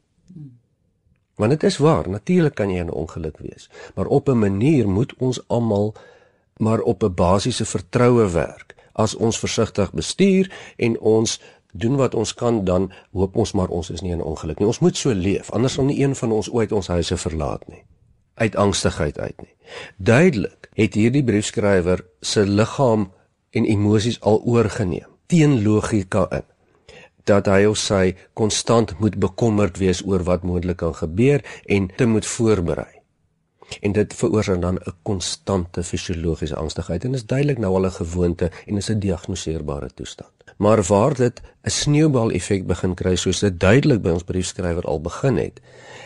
Want 1.36 1.52
dit 1.52 1.64
is 1.64 1.78
waar, 1.78 2.10
natuurlik 2.10 2.56
kan 2.56 2.70
jy 2.70 2.80
in 2.80 2.88
'n 2.88 3.00
ongeluk 3.04 3.38
wees, 3.38 3.70
maar 3.96 4.06
op 4.06 4.30
'n 4.30 4.40
manier 4.40 4.90
moet 4.90 5.14
ons 5.18 5.48
almal 5.48 5.96
maar 6.60 6.80
op 6.80 7.04
'n 7.04 7.14
basiese 7.14 7.66
vertroue 7.66 8.30
werk. 8.30 8.76
As 8.94 9.16
ons 9.16 9.40
versigtig 9.40 9.92
bestuur 9.92 10.52
en 10.78 11.00
ons 11.00 11.42
doen 11.72 11.96
wat 11.96 12.16
ons 12.16 12.34
kan, 12.34 12.64
dan 12.64 12.92
hoop 13.12 13.36
ons 13.36 13.52
maar 13.52 13.68
ons 13.68 13.90
is 13.90 14.02
nie 14.02 14.12
in 14.12 14.22
ongeluk 14.22 14.60
nie. 14.60 14.68
Ons 14.68 14.80
moet 14.80 14.98
so 14.98 15.14
leef, 15.14 15.52
anders 15.52 15.74
sal 15.74 15.84
nie 15.84 16.00
een 16.04 16.16
van 16.16 16.32
ons 16.32 16.52
ooit 16.52 16.72
ons 16.72 16.88
huise 16.88 17.18
verlaat 17.18 17.68
nie 17.68 17.84
uit 18.36 18.56
angstigheid 18.56 19.20
uit 19.20 19.42
nie. 19.42 19.56
Duidelik 19.98 20.70
het 20.74 20.94
hierdie 20.94 21.24
briefskrywer 21.24 22.06
se 22.20 22.44
liggaam 22.48 23.12
en 23.50 23.66
emosies 23.66 24.20
al 24.22 24.42
oorgeneem 24.44 25.08
teen 25.26 25.64
logika 25.64 26.28
in 26.32 26.44
dat 27.26 27.48
hy 27.50 27.64
of 27.66 27.80
sy 27.82 28.14
konstant 28.38 28.92
moet 29.02 29.16
bekommerd 29.18 29.80
wees 29.82 30.04
oor 30.06 30.22
wat 30.28 30.44
moontlik 30.46 30.78
kan 30.84 30.94
gebeur 30.94 31.42
en 31.66 31.88
te 31.98 32.06
moet 32.06 32.26
voorberei. 32.26 32.95
En 33.82 33.92
dit 33.92 34.14
veroorsaak 34.14 34.62
dan 34.62 34.76
'n 34.76 34.94
konstante 35.02 35.84
fisiologiese 35.84 36.56
angstigheid 36.56 37.04
en 37.04 37.14
is 37.14 37.26
duidelik 37.26 37.58
nou 37.58 37.76
al 37.76 37.86
'n 37.86 37.92
gewoonte 37.92 38.52
en 38.66 38.78
is 38.78 38.90
'n 38.90 39.00
diagnoseerbare 39.00 39.90
toestand. 39.94 40.32
Maar 40.58 40.84
waar 40.84 41.14
dit 41.14 41.42
'n 41.64 41.70
sneeubal 41.70 42.32
effek 42.32 42.66
begin 42.66 42.94
kry 42.94 43.16
soos 43.16 43.40
dit 43.40 43.60
duidelik 43.60 44.02
by 44.02 44.10
ons 44.10 44.24
briefskrywer 44.24 44.84
al 44.84 45.02
begin 45.02 45.38
het 45.38 45.62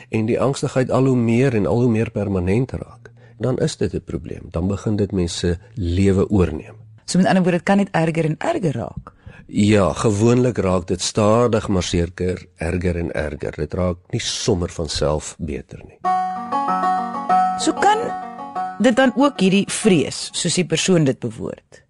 en 0.10 0.25
die 0.25 0.39
angstigheid 0.39 0.92
al 0.92 1.06
hoe 1.06 1.16
meer 1.16 1.56
en 1.56 1.66
al 1.66 1.82
hoe 1.82 1.92
meer 1.92 2.12
permanent 2.12 2.72
raak, 2.72 3.12
dan 3.38 3.58
is 3.58 3.78
dit 3.78 3.94
'n 3.94 4.04
probleem. 4.04 4.44
Dan 4.51 4.68
begin 4.68 4.96
dit 4.96 5.12
mense 5.12 5.58
lewe 5.74 6.30
oorneem. 6.30 6.75
So 7.06 7.18
met 7.18 7.28
ander 7.28 7.44
woorde, 7.44 7.58
dit 7.58 7.66
kan 7.66 7.78
net 7.78 7.89
erger 7.92 8.25
en 8.25 8.36
erger 8.38 8.75
raak. 8.75 9.13
Ja, 9.46 9.94
gewoonlik 9.94 10.58
raak 10.58 10.88
dit 10.88 11.01
stadig 11.01 11.68
maar 11.68 11.84
seker 11.84 12.46
erger 12.56 12.96
en 12.96 13.12
erger. 13.12 13.54
Dit 13.56 13.74
raak 13.74 13.98
nie 14.10 14.22
sommer 14.22 14.70
van 14.70 14.89
self 14.89 15.36
beter 15.39 15.82
nie. 15.88 16.00
So 17.60 17.74
kan 17.74 18.00
dit 18.80 18.96
dan 18.96 19.12
ook 19.16 19.39
hierdie 19.39 19.66
vrees, 19.68 20.30
soos 20.34 20.56
die 20.56 20.66
persoon 20.66 21.04
dit 21.04 21.20
bewoord, 21.20 21.84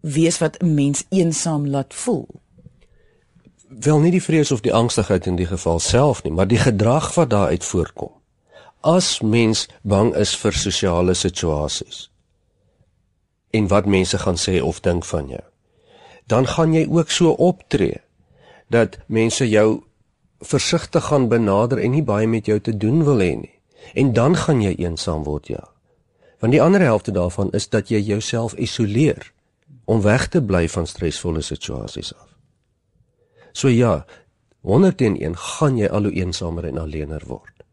wees 0.00 0.38
wat 0.38 0.56
'n 0.62 0.74
mens 0.74 1.04
eensaam 1.08 1.66
laat 1.68 1.94
voel. 1.94 2.28
Wel 3.68 4.00
nie 4.00 4.10
die 4.10 4.22
vrees 4.22 4.52
of 4.52 4.60
die 4.60 4.74
angstigheid 4.74 5.26
in 5.26 5.36
die 5.36 5.46
geval 5.46 5.78
self 5.78 6.22
nie, 6.22 6.32
maar 6.32 6.48
die 6.48 6.58
gedrag 6.58 7.14
wat 7.14 7.30
daaruit 7.30 7.64
voorkom. 7.64 8.12
As 8.80 9.20
mens 9.20 9.68
bang 9.82 10.14
is 10.14 10.36
vir 10.36 10.52
sosiale 10.52 11.14
situasies 11.14 12.10
en 13.50 13.68
wat 13.68 13.86
mense 13.86 14.18
gaan 14.18 14.36
sê 14.36 14.62
of 14.62 14.80
dink 14.80 15.04
van 15.04 15.28
jou 15.28 15.50
dan 16.30 16.46
gaan 16.46 16.74
jy 16.74 16.86
ook 16.86 17.10
so 17.10 17.34
optree 17.42 17.98
dat 18.70 18.98
mense 19.06 19.48
jou 19.48 19.82
versigtig 20.40 21.04
gaan 21.10 21.28
benader 21.28 21.78
en 21.82 21.90
nie 21.90 22.06
baie 22.06 22.28
met 22.30 22.46
jou 22.46 22.60
te 22.60 22.76
doen 22.76 23.02
wil 23.04 23.18
hê 23.18 23.32
nie. 23.36 23.56
En 23.94 24.12
dan 24.12 24.36
gaan 24.36 24.62
jy 24.62 24.74
eensaam 24.78 25.24
word, 25.24 25.48
ja. 25.48 25.68
Want 26.40 26.52
die 26.52 26.62
ander 26.62 26.80
helfte 26.80 27.12
daarvan 27.12 27.50
is 27.52 27.68
dat 27.68 27.88
jy 27.88 28.00
jouself 28.00 28.54
isoleer 28.54 29.32
om 29.84 30.00
weg 30.02 30.28
te 30.28 30.42
bly 30.42 30.68
van 30.68 30.86
stresvolle 30.86 31.42
situasies 31.42 32.14
af. 32.14 32.28
So 33.52 33.68
ja, 33.68 34.04
101 34.60 35.36
gaan 35.36 35.78
jy 35.78 35.88
al 35.88 36.08
hoe 36.08 36.12
eensamer 36.12 36.68
en 36.68 36.78
alleener 36.78 37.22
word. 37.26 37.64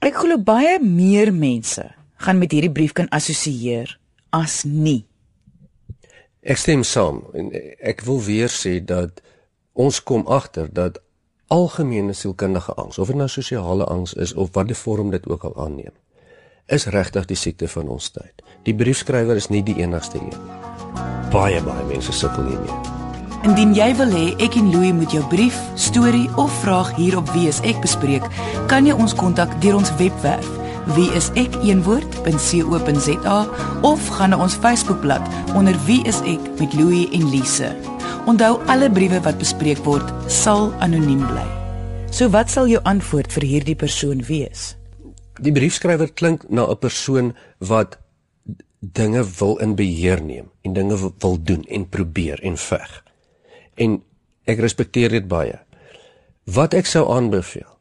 Ek 0.00 0.16
glo 0.22 0.38
baie 0.40 0.78
meer 0.80 1.32
mense 1.34 1.84
gaan 2.20 2.38
met 2.40 2.52
hierdie 2.52 2.72
brief 2.72 2.92
kan 2.96 3.08
assosieer 3.12 3.96
as 4.32 4.62
nie. 4.64 5.04
Ek 6.40 6.60
stem 6.60 6.84
saam 6.88 7.24
en 7.36 7.50
ek 7.84 8.04
wil 8.06 8.20
weer 8.24 8.52
sê 8.52 8.78
dat 8.80 9.20
ons 9.76 10.00
kom 10.04 10.24
agter 10.28 10.70
dat 10.72 11.00
algemene 11.50 12.14
sielkundige 12.14 12.74
angs, 12.78 12.98
of 12.98 13.10
dit 13.10 13.18
nou 13.18 13.28
sosiale 13.28 13.84
angs 13.90 14.14
is 14.14 14.34
of 14.34 14.52
watter 14.54 14.76
vorm 14.78 15.10
dit 15.10 15.26
ook 15.28 15.44
al 15.44 15.56
aanneem, 15.64 15.94
is 16.66 16.86
regtig 16.86 17.26
die 17.26 17.36
siekte 17.36 17.68
van 17.68 17.88
ons 17.90 18.10
tyd. 18.14 18.44
Die 18.62 18.74
briefskrywer 18.74 19.36
is 19.36 19.50
nie 19.50 19.62
die 19.66 19.76
enigste 19.82 20.20
een 20.20 20.30
nie. 20.30 21.00
Baie 21.34 21.62
baie 21.66 21.84
mense 21.90 22.12
sukkel 22.14 22.46
hiermee. 22.46 22.78
Indien 23.48 23.74
jy 23.74 23.90
wil 23.96 24.12
hê 24.12 24.24
ek 24.44 24.58
en 24.60 24.70
Louie 24.70 24.92
moet 24.94 25.12
jou 25.16 25.22
brief, 25.32 25.58
storie 25.74 26.28
of 26.38 26.52
vraag 26.62 26.92
hier 27.00 27.16
op 27.18 27.30
Wie 27.34 27.48
is 27.48 27.62
ek 27.66 27.80
bespreek, 27.82 28.26
kan 28.68 28.86
jy 28.86 28.94
ons 28.94 29.16
kontak 29.16 29.54
deur 29.64 29.80
ons 29.80 29.94
webwerf 29.98 30.56
wie 30.96 31.10
is 31.14 31.28
ek 31.38 31.54
een 31.62 31.82
woord.co.za 31.86 33.38
of 33.86 34.08
gaan 34.16 34.32
na 34.34 34.40
ons 34.42 34.54
Facebookblad 34.54 35.22
onder 35.54 35.76
wie 35.86 36.00
is 36.08 36.20
ek 36.26 36.50
met 36.58 36.74
Louie 36.74 37.08
en 37.12 37.28
Lise. 37.30 37.74
Onthou 38.28 38.58
alle 38.68 38.90
briewe 38.92 39.20
wat 39.24 39.38
bespreek 39.40 39.80
word 39.86 40.08
sal 40.28 40.68
anoniem 40.84 41.22
bly. 41.24 41.46
So 42.12 42.28
wat 42.34 42.50
sal 42.52 42.68
jou 42.68 42.80
antwoord 42.84 43.32
vir 43.32 43.46
hierdie 43.48 43.76
persoon 43.78 44.20
wees? 44.28 44.74
Die 45.40 45.52
briefskrywer 45.56 46.12
klink 46.12 46.44
na 46.50 46.68
'n 46.68 46.76
persoon 46.76 47.32
wat 47.58 47.98
dinge 48.80 49.24
wil 49.38 49.56
in 49.56 49.74
beheer 49.74 50.22
neem 50.22 50.50
en 50.62 50.72
dinge 50.72 50.96
wil 51.18 51.42
doen 51.42 51.64
en 51.64 51.88
probeer 51.88 52.40
en 52.42 52.56
veg. 52.56 53.04
En 53.74 54.02
ek 54.44 54.58
respekteer 54.58 55.08
dit 55.08 55.28
baie. 55.28 55.58
Wat 56.44 56.74
ek 56.74 56.86
sou 56.86 57.08
aanbeveel, 57.08 57.78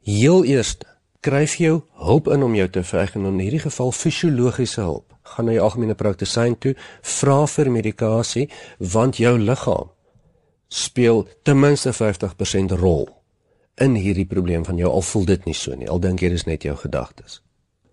heel 0.00 0.44
eerste 0.44 0.86
skryf 1.26 1.56
jou 1.58 1.82
hulp 1.98 2.28
in 2.28 2.42
om 2.42 2.54
jou 2.54 2.68
te 2.70 2.82
veg 2.82 3.14
en 3.14 3.24
in 3.24 3.38
hierdie 3.38 3.64
geval 3.64 3.92
fisiologiese 3.92 4.80
hulp. 4.80 5.15
Gaan 5.34 5.48
na 5.48 5.56
jou 5.56 5.64
algemene 5.66 5.94
praktisyn 5.98 6.56
toe, 6.58 6.74
vra 7.02 7.42
vir 7.46 7.70
medikasie 7.70 8.48
want 8.78 9.18
jou 9.20 9.36
liggaam 9.38 9.90
speel 10.68 11.26
ten 11.42 11.58
minste 11.60 11.92
50% 11.94 12.74
rol 12.80 13.08
in 13.76 13.94
hierdie 13.94 14.26
probleem 14.26 14.64
van 14.64 14.78
jou 14.80 14.90
al 14.90 15.04
voel 15.04 15.24
dit 15.24 15.44
nie 15.44 15.54
so 15.54 15.74
nie. 15.74 15.88
Al 15.88 16.00
dink 16.00 16.22
jy 16.22 16.32
dis 16.32 16.46
net 16.48 16.64
jou 16.64 16.76
gedagtes. 16.80 17.40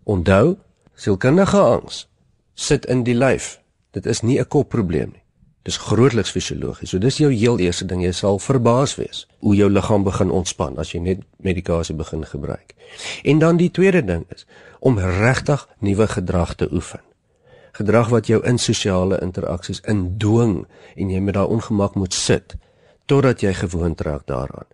Onthou, 0.04 0.58
sielkundige 0.96 1.60
angs 1.60 2.08
sit 2.56 2.86
in 2.86 3.04
die 3.04 3.16
lyf. 3.18 3.60
Dit 3.92 4.06
is 4.06 4.22
nie 4.22 4.40
'n 4.40 4.48
kopprobleem 4.48 5.12
nie. 5.14 5.24
Dis 5.64 5.78
grootliks 5.78 6.32
fisiologies. 6.32 6.90
So 6.90 6.98
dis 6.98 7.18
jou 7.18 7.32
heel 7.32 7.60
eerste 7.60 7.86
ding 7.86 8.02
jy 8.02 8.12
sal 8.12 8.40
verbaas 8.40 8.96
wees 8.96 9.28
hoe 9.40 9.56
jou 9.56 9.70
liggaam 9.70 10.04
begin 10.04 10.32
ontspan 10.32 10.78
as 10.78 10.92
jy 10.92 11.00
net 11.00 11.20
medikasie 11.38 11.96
begin 11.96 12.26
gebruik. 12.26 12.76
En 13.24 13.40
dan 13.40 13.58
die 13.58 13.72
tweede 13.72 14.04
ding 14.06 14.26
is 14.30 14.46
om 14.80 15.00
regtig 15.00 15.68
nuwe 15.80 16.08
gedrag 16.08 16.56
te 16.56 16.68
oefen. 16.72 17.00
Gedrag 17.74 18.10
wat 18.14 18.28
jou 18.30 18.40
in 18.46 18.58
sosiale 18.58 19.20
interaksies 19.22 19.82
indwing 19.90 20.66
en 20.96 21.10
jy 21.10 21.20
met 21.20 21.34
daai 21.34 21.50
ongemak 21.50 21.96
moet 21.96 22.14
sit 22.14 22.56
totdat 23.06 23.42
jy 23.42 23.54
gewoond 23.54 24.02
raak 24.02 24.28
daaraan. 24.28 24.70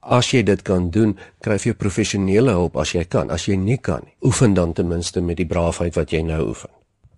As 0.00 0.32
jy 0.32 0.42
dit 0.42 0.62
kan 0.64 0.88
doen, 0.90 1.18
kry 1.44 1.58
jy 1.60 1.74
professionele 1.76 2.50
hulp 2.56 2.76
as 2.80 2.94
jy 2.96 3.04
kan. 3.04 3.30
As 3.30 3.44
jy 3.46 3.56
nie 3.56 3.76
kan 3.78 4.00
nie, 4.04 4.16
oefen 4.24 4.54
dan 4.54 4.72
ten 4.72 4.88
minste 4.88 5.20
met 5.20 5.36
die 5.36 5.46
braafheid 5.46 5.94
wat 5.94 6.12
jy 6.12 6.22
nou 6.24 6.48
oefen. 6.48 6.70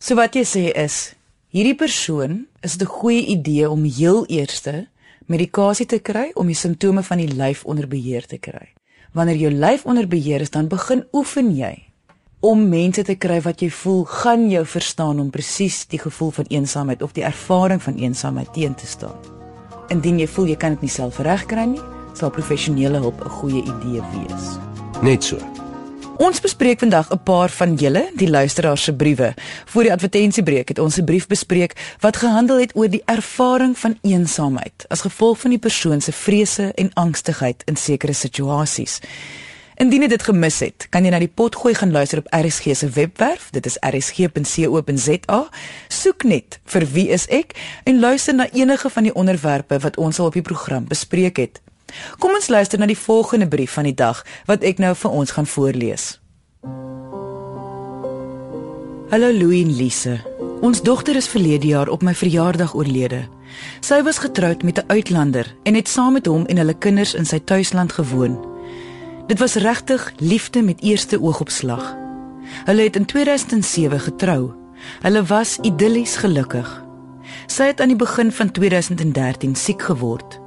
So 0.02 0.18
wat 0.18 0.34
jy 0.34 0.42
sê 0.42 0.64
is 0.74 1.14
Hierdie 1.52 1.76
persoon 1.76 2.46
is 2.64 2.78
'n 2.80 2.84
goeie 2.86 3.26
idee 3.26 3.68
om 3.70 3.84
heel 3.84 4.24
eerste 4.26 4.88
medikasie 5.26 5.86
te 5.86 5.98
kry 5.98 6.30
om 6.34 6.46
die 6.46 6.56
simptome 6.56 7.02
van 7.02 7.18
die 7.18 7.28
lyf 7.28 7.64
onder 7.64 7.88
beheer 7.88 8.26
te 8.26 8.38
kry. 8.38 8.72
Wanneer 9.12 9.36
jou 9.36 9.52
lyf 9.52 9.84
onder 9.84 10.08
beheer 10.08 10.40
is, 10.40 10.50
dan 10.50 10.68
begin 10.68 11.04
oefen 11.12 11.56
jy 11.56 11.91
om 12.42 12.64
mense 12.68 13.04
te 13.06 13.14
kry 13.14 13.38
wat 13.44 13.62
jy 13.62 13.68
voel 13.70 14.02
gaan 14.10 14.48
jou 14.50 14.64
verstaan 14.66 15.20
om 15.22 15.30
presies 15.30 15.84
die 15.86 16.00
gevoel 16.02 16.32
van 16.34 16.48
eensaamheid 16.50 17.02
of 17.06 17.14
die 17.14 17.22
ervaring 17.22 17.82
van 17.82 18.00
eensaamheid 18.02 18.50
teen 18.52 18.74
te 18.74 18.86
staan. 18.86 19.14
Indien 19.94 20.18
jy 20.18 20.26
voel 20.26 20.50
jy 20.50 20.56
kan 20.58 20.74
dit 20.74 20.88
nie 20.88 20.90
self 20.90 21.20
regkry 21.22 21.68
nie, 21.76 21.82
sal 22.18 22.34
professionele 22.34 22.98
hulp 22.98 23.22
'n 23.24 23.30
goeie 23.38 23.62
idee 23.62 24.02
wees. 24.14 24.58
Net 25.02 25.22
so. 25.24 25.38
Ons 26.18 26.40
bespreek 26.40 26.78
vandag 26.78 27.10
'n 27.10 27.22
paar 27.22 27.50
van 27.50 27.74
julle, 27.74 28.10
die 28.14 28.30
luisteraars 28.30 28.82
se 28.82 28.94
briewe. 28.94 29.34
Voor 29.64 29.82
die 29.82 29.92
advertensiebreek 29.92 30.68
het 30.68 30.78
ons 30.78 30.98
'n 30.98 31.04
brief 31.04 31.26
bespreek 31.26 31.96
wat 32.00 32.16
gehandel 32.16 32.58
het 32.58 32.76
oor 32.76 32.88
die 32.88 33.02
ervaring 33.04 33.78
van 33.78 33.98
eensaamheid 34.02 34.84
as 34.88 35.00
gevolg 35.00 35.38
van 35.38 35.50
die 35.50 35.58
persoon 35.58 36.00
se 36.00 36.12
vrese 36.12 36.72
en 36.74 36.90
angstigheid 36.94 37.62
in 37.64 37.76
sekere 37.76 38.12
situasies. 38.12 39.00
Indien 39.80 40.04
jy 40.04 40.08
dit 40.12 40.22
gemis 40.22 40.58
het, 40.60 40.86
kan 40.92 41.04
jy 41.06 41.12
na 41.14 41.18
die 41.22 41.30
potgooi 41.32 41.72
gaan 41.74 41.94
luister 41.94 42.20
op 42.20 42.28
RSG 42.36 42.74
se 42.76 42.88
webwerf. 42.92 43.48
Dit 43.54 43.66
is 43.66 43.78
rsg.co.za. 43.80 45.40
Soek 45.88 46.24
net 46.28 46.58
vir 46.68 46.86
wie 46.92 47.08
is 47.08 47.26
ek 47.32 47.56
en 47.88 48.00
luister 48.00 48.36
na 48.36 48.48
enige 48.52 48.90
van 48.92 49.08
die 49.08 49.14
onderwerpe 49.14 49.80
wat 49.80 49.96
ons 49.96 50.20
al 50.20 50.28
op 50.28 50.36
die 50.36 50.44
program 50.44 50.88
bespreek 50.88 51.40
het. 51.40 51.62
Kom 52.20 52.36
ons 52.36 52.48
luister 52.52 52.78
na 52.78 52.88
die 52.88 52.98
volgende 52.98 53.48
brief 53.48 53.72
van 53.78 53.88
die 53.88 53.96
dag 53.96 54.24
wat 54.48 54.64
ek 54.64 54.80
nou 54.80 54.92
vir 54.96 55.10
ons 55.10 55.32
gaan 55.32 55.48
voorlees. 55.48 56.20
Hallo 59.12 59.32
Louie 59.32 59.64
en 59.64 59.72
Lise. 59.76 60.20
Ons 60.62 60.80
dogter 60.82 61.16
is 61.16 61.28
verlede 61.28 61.66
jaar 61.66 61.88
op 61.88 62.04
my 62.04 62.14
verjaardag 62.14 62.74
oorlede. 62.74 63.26
Sy 63.80 64.00
was 64.06 64.22
getroud 64.22 64.62
met 64.62 64.78
'n 64.78 64.88
uitlander 64.88 65.56
en 65.64 65.74
het 65.74 65.88
saam 65.88 66.12
met 66.12 66.26
hom 66.26 66.46
en 66.46 66.56
hulle 66.56 66.78
kinders 66.78 67.14
in 67.14 67.26
sy 67.26 67.38
tuisland 67.38 67.92
gewoon. 67.92 68.51
Dit 69.26 69.38
was 69.38 69.54
regtig 69.54 70.12
liefde 70.18 70.62
met 70.62 70.82
eerste 70.82 71.22
oogopslag. 71.22 71.96
Hulle 72.64 72.82
het 72.82 72.96
in 72.96 73.04
2007 73.04 74.00
getrou. 74.00 74.52
Hulle 75.00 75.24
was 75.24 75.58
idillies 75.62 76.16
gelukkig. 76.16 76.84
Sy 77.46 77.62
het 77.70 77.80
aan 77.80 77.88
die 77.88 77.96
begin 77.96 78.32
van 78.32 78.50
2013 78.50 79.54
siek 79.54 79.82
geword. 79.82 80.40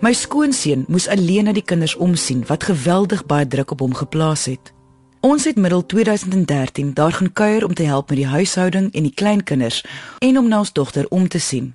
My 0.00 0.12
skoonseun 0.12 0.84
moes 0.88 1.08
alleen 1.08 1.44
na 1.44 1.52
die 1.52 1.62
kinders 1.62 1.94
omsien 1.96 2.44
wat 2.46 2.64
geweldig 2.64 3.26
baie 3.26 3.46
druk 3.46 3.70
op 3.70 3.80
hom 3.80 3.94
geplaas 3.94 4.44
het. 4.50 4.72
Ons 5.20 5.44
het 5.44 5.56
middel 5.56 5.86
2013 5.86 6.94
daar 6.94 7.12
gaan 7.12 7.32
kuier 7.32 7.64
om 7.64 7.74
te 7.74 7.82
help 7.82 8.08
met 8.08 8.18
die 8.18 8.26
huishouding 8.26 8.92
en 8.94 9.02
die 9.02 9.14
kleinkinders 9.14 9.84
en 10.18 10.38
om 10.38 10.48
na 10.48 10.58
ons 10.58 10.72
dogter 10.72 11.06
om 11.08 11.28
te 11.28 11.38
sien. 11.38 11.74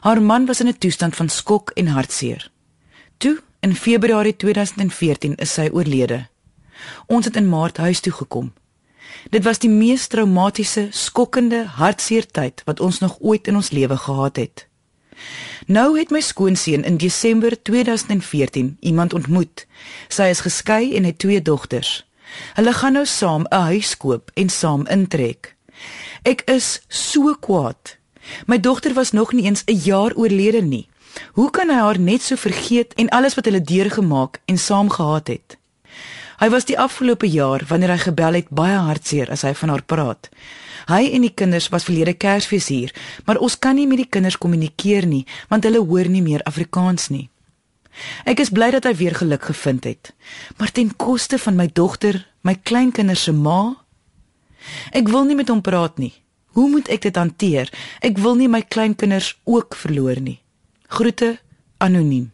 Haar 0.00 0.22
man 0.22 0.46
was 0.46 0.60
in 0.60 0.68
'n 0.68 0.78
toestand 0.78 1.16
van 1.16 1.28
skok 1.28 1.70
en 1.70 1.86
hartseer. 1.86 2.50
Toe, 3.16 3.40
in 3.60 3.74
Februarie 3.76 4.36
2014 4.36 5.34
is 5.36 5.52
sy 5.52 5.68
oorlede. 5.72 6.26
Ons 7.06 7.28
het 7.28 7.36
in 7.36 7.48
Maart 7.48 7.76
huis 7.76 8.00
toe 8.00 8.12
gekom. 8.12 8.52
Dit 9.30 9.44
was 9.44 9.60
die 9.60 9.70
mees 9.70 10.06
traumatiese, 10.08 10.88
skokkende, 10.90 11.66
hartseer 11.76 12.26
tyd 12.26 12.62
wat 12.64 12.80
ons 12.80 13.00
nog 13.04 13.18
ooit 13.20 13.50
in 13.50 13.60
ons 13.60 13.70
lewe 13.70 13.96
gehad 13.96 14.40
het. 14.40 14.66
Nou 15.66 15.98
het 15.98 16.10
my 16.10 16.22
skoonseun 16.24 16.86
in 16.88 16.96
Desember 16.96 17.56
2014 17.62 18.76
iemand 18.80 19.12
ontmoet. 19.14 19.66
Sy 20.08 20.30
is 20.32 20.40
geskei 20.40 20.96
en 20.96 21.04
het 21.04 21.18
twee 21.18 21.42
dogters. 21.42 22.06
Hulle 22.56 22.72
gaan 22.72 22.96
nou 22.96 23.04
saam 23.06 23.44
'n 23.50 23.66
huis 23.74 23.96
koop 23.96 24.30
en 24.34 24.48
saam 24.48 24.86
intrek. 24.86 25.56
Ek 26.22 26.42
is 26.48 26.80
so 26.88 27.34
kwaad. 27.40 27.98
My 28.46 28.60
dogter 28.60 28.94
was 28.94 29.12
nog 29.12 29.32
nie 29.32 29.44
eens 29.44 29.64
'n 29.66 29.76
jaar 29.84 30.14
oorlede 30.14 30.62
nie. 30.62 30.88
Hoe 31.38 31.50
kan 31.50 31.70
hy 31.70 31.78
haar 31.80 31.98
net 31.98 32.22
so 32.22 32.36
vergeet 32.36 32.94
en 32.94 33.08
alles 33.08 33.34
wat 33.38 33.44
hulle 33.48 33.62
deurgemaak 33.62 34.40
en 34.46 34.58
saam 34.58 34.90
gehad 34.90 35.28
het? 35.28 35.56
Hy 36.40 36.48
was 36.48 36.64
die 36.64 36.78
afgelope 36.78 37.28
jaar 37.28 37.66
wanneer 37.68 37.92
hy 37.92 38.00
gebel 38.00 38.38
het 38.38 38.48
baie 38.48 38.78
hartseer 38.80 39.28
as 39.30 39.42
hy 39.44 39.52
van 39.54 39.74
haar 39.74 39.82
praat. 39.84 40.30
Hy 40.88 41.10
en 41.12 41.26
die 41.26 41.34
kinders 41.36 41.68
was 41.68 41.84
verlede 41.84 42.14
Kersfees 42.16 42.70
hier, 42.72 42.94
maar 43.26 43.42
ons 43.44 43.58
kan 43.58 43.76
nie 43.76 43.84
met 43.86 44.00
die 44.00 44.08
kinders 44.08 44.38
kommunikeer 44.40 45.06
nie 45.06 45.26
want 45.50 45.68
hulle 45.68 45.82
hoor 45.84 46.08
nie 46.08 46.24
meer 46.24 46.44
Afrikaans 46.48 47.10
nie. 47.12 47.28
Ek 48.24 48.40
is 48.40 48.52
bly 48.54 48.70
dat 48.72 48.86
hy 48.88 48.94
weer 48.96 49.18
geluk 49.18 49.50
gevind 49.50 49.84
het, 49.84 50.12
maar 50.56 50.72
ten 50.72 50.94
koste 50.96 51.38
van 51.38 51.58
my 51.58 51.68
dogter, 51.68 52.22
my 52.42 52.54
kleinkinders 52.54 53.26
se 53.28 53.34
ma. 53.36 53.76
Ek 54.96 55.10
wil 55.12 55.26
nie 55.28 55.36
met 55.36 55.50
hom 55.52 55.60
praat 55.60 55.98
nie. 56.00 56.14
Hoe 56.56 56.70
moet 56.70 56.88
ek 56.88 57.04
dit 57.06 57.16
hanteer? 57.16 57.68
Ek 58.00 58.18
wil 58.18 58.38
nie 58.38 58.48
my 58.48 58.62
kleinkinders 58.62 59.34
ook 59.44 59.76
verloor 59.76 60.20
nie. 60.22 60.40
Groete 60.90 61.38
anoniem. 61.76 62.32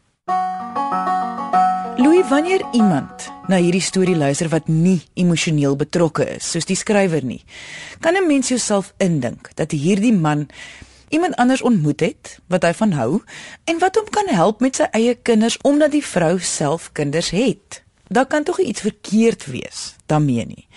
Louis, 1.97 2.29
wanneer 2.29 2.65
iemand 2.73 3.29
na 3.49 3.59
hierdie 3.61 3.85
storie 3.85 4.17
luister 4.17 4.49
wat 4.49 4.71
nie 4.73 5.03
emosioneel 5.13 5.77
betrokke 5.77 6.25
is, 6.39 6.49
soos 6.55 6.65
die 6.65 6.79
skrywer 6.81 7.21
nie, 7.21 7.43
kan 8.01 8.17
'n 8.17 8.25
mens 8.27 8.49
jouself 8.49 8.95
indink 8.97 9.51
dat 9.61 9.77
hierdie 9.77 10.13
man 10.13 10.49
iemand 11.09 11.37
anders 11.37 11.63
ontmoet 11.63 12.01
het 12.01 12.39
wat 12.49 12.63
hy 12.63 12.73
van 12.73 12.93
hou 12.93 13.21
en 13.65 13.79
wat 13.79 13.97
hom 14.01 14.09
kan 14.11 14.33
help 14.33 14.61
met 14.61 14.77
sy 14.77 14.89
eie 14.93 15.15
kinders 15.15 15.59
omdat 15.63 15.93
die 15.93 16.05
vrou 16.05 16.41
self 16.41 16.93
kinders 16.93 17.31
het. 17.31 17.85
Daar 18.09 18.27
kan 18.27 18.43
tog 18.43 18.59
iets 18.59 18.81
verkeerd 18.81 19.47
wees 19.47 19.95
daarmee 20.07 20.47
nie. 20.47 20.69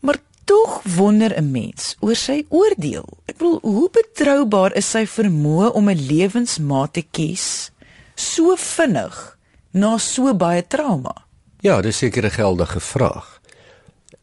Maar 0.00 0.22
tog 0.44 0.82
wonder 0.82 1.34
'n 1.36 1.50
mens 1.50 1.96
oor 2.00 2.16
sy 2.16 2.46
oordeel. 2.48 3.08
Ek 3.32 3.38
bedoel, 3.40 3.60
hoe 3.64 3.88
betroubaar 3.88 4.74
is 4.76 4.90
sy 4.92 5.06
vermoë 5.08 5.70
om 5.72 5.86
'n 5.88 6.00
lewensmaat 6.04 6.92
te 6.92 7.02
kies 7.16 7.72
so 8.14 8.56
vinnig 8.60 9.38
na 9.72 9.96
so 9.98 10.34
baie 10.34 10.66
trauma? 10.68 11.14
Ja, 11.62 11.80
dis 11.80 11.96
seker 11.96 12.24
'n 12.24 12.30
geldige 12.30 12.80
vraag. 12.80 13.40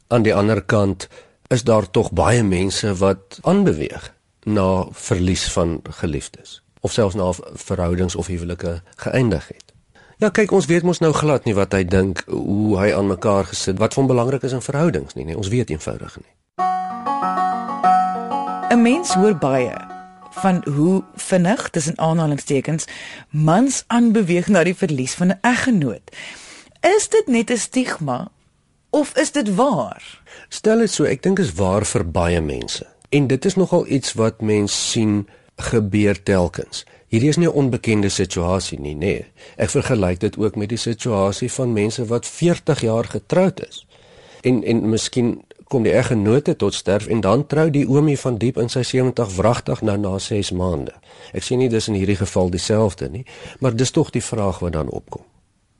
Aan 0.07 0.21
die 0.21 0.33
ander 0.33 0.61
kant 0.61 1.07
is 1.47 1.63
daar 1.63 1.89
tog 1.89 2.11
baie 2.11 2.43
mense 2.43 2.95
wat 2.95 3.39
aanbeweeg 3.41 4.13
na 4.45 4.85
verlies 4.91 5.51
van 5.51 5.81
geliefdes 5.89 6.61
of 6.81 6.91
selfs 6.91 7.15
na 7.15 7.33
verhoudings 7.53 8.15
of 8.15 8.27
huwelike 8.27 8.81
geëindig 8.95 9.47
het. 9.47 9.73
Ja, 10.17 10.29
kyk, 10.29 10.51
ons 10.51 10.65
weet 10.65 10.83
mos 10.83 10.99
nou 10.99 11.13
glad 11.13 11.45
nie 11.45 11.55
wat 11.55 11.73
hy 11.73 11.83
dink 11.83 12.23
hoe 12.27 12.77
hy 12.77 12.93
aan 12.93 13.07
mekaar 13.07 13.45
gesit, 13.45 13.79
wat 13.79 13.93
van 13.93 14.07
belangrik 14.07 14.43
is 14.43 14.51
in 14.51 14.61
verhoudings 14.61 15.13
nie, 15.13 15.25
nee, 15.25 15.37
ons 15.37 15.47
weet 15.47 15.69
eenvoudig 15.69 16.17
nie. 16.17 16.38
'n 18.79 18.81
Mens 18.81 19.13
hoor 19.13 19.35
baie 19.35 19.75
van 20.39 20.61
hoe 20.73 21.03
vinnig 21.15 21.69
tussen 21.69 21.97
aanhalingstekens 21.97 22.85
mans 23.29 23.83
aanbeweeg 23.87 24.47
na 24.47 24.63
die 24.63 24.75
verlies 24.75 25.13
van 25.19 25.27
'n 25.27 25.39
eggenoot. 25.41 26.15
Is 26.95 27.09
dit 27.09 27.27
net 27.27 27.51
'n 27.51 27.57
stigma 27.57 28.31
of 28.89 29.17
is 29.17 29.31
dit 29.31 29.55
waar? 29.55 30.21
Stel 30.49 30.77
dit 30.77 30.91
so, 30.91 31.03
ek 31.03 31.23
dink 31.23 31.39
is 31.39 31.53
waar 31.53 31.85
vir 31.85 32.11
baie 32.11 32.41
mense. 32.41 32.87
En 33.09 33.27
dit 33.27 33.45
is 33.45 33.55
nogal 33.55 33.87
iets 33.87 34.13
wat 34.13 34.41
mense 34.41 34.75
sien 34.75 35.27
gebeur 35.55 36.23
telkens. 36.23 36.85
Hierdie 37.07 37.29
is 37.29 37.37
nie 37.37 37.47
'n 37.47 37.59
onbekende 37.61 38.09
situasie 38.09 38.79
nie, 38.79 38.95
nee. 38.95 39.25
Ek 39.55 39.69
vergelyk 39.69 40.19
dit 40.19 40.37
ook 40.37 40.55
met 40.55 40.69
die 40.69 40.77
situasie 40.77 41.51
van 41.51 41.73
mense 41.73 42.05
wat 42.05 42.27
40 42.27 42.81
jaar 42.81 43.05
getroud 43.05 43.67
is. 43.67 43.87
En 44.41 44.63
en 44.63 44.89
miskien 44.89 45.43
kom 45.69 45.85
die 45.85 45.93
eggenote 45.93 46.55
tot 46.57 46.73
sterf 46.73 47.07
en 47.07 47.21
dan 47.21 47.45
trou 47.47 47.69
die 47.69 47.85
oomie 47.87 48.17
van 48.19 48.37
diep 48.41 48.57
in 48.57 48.71
sy 48.73 48.81
70 48.83 49.35
wragtig 49.37 49.81
nou 49.85 49.97
na 50.01 50.17
6 50.17 50.51
maande. 50.57 50.95
Ek 51.33 51.45
sien 51.45 51.61
nie 51.61 51.69
dis 51.69 51.87
in 51.87 51.97
hierdie 51.97 52.17
geval 52.17 52.49
dieselfde 52.49 53.09
nie, 53.13 53.25
maar 53.61 53.77
dis 53.77 53.93
tog 53.93 54.09
die 54.15 54.23
vraag 54.23 54.63
wat 54.65 54.73
dan 54.73 54.89
opkom. 54.89 55.21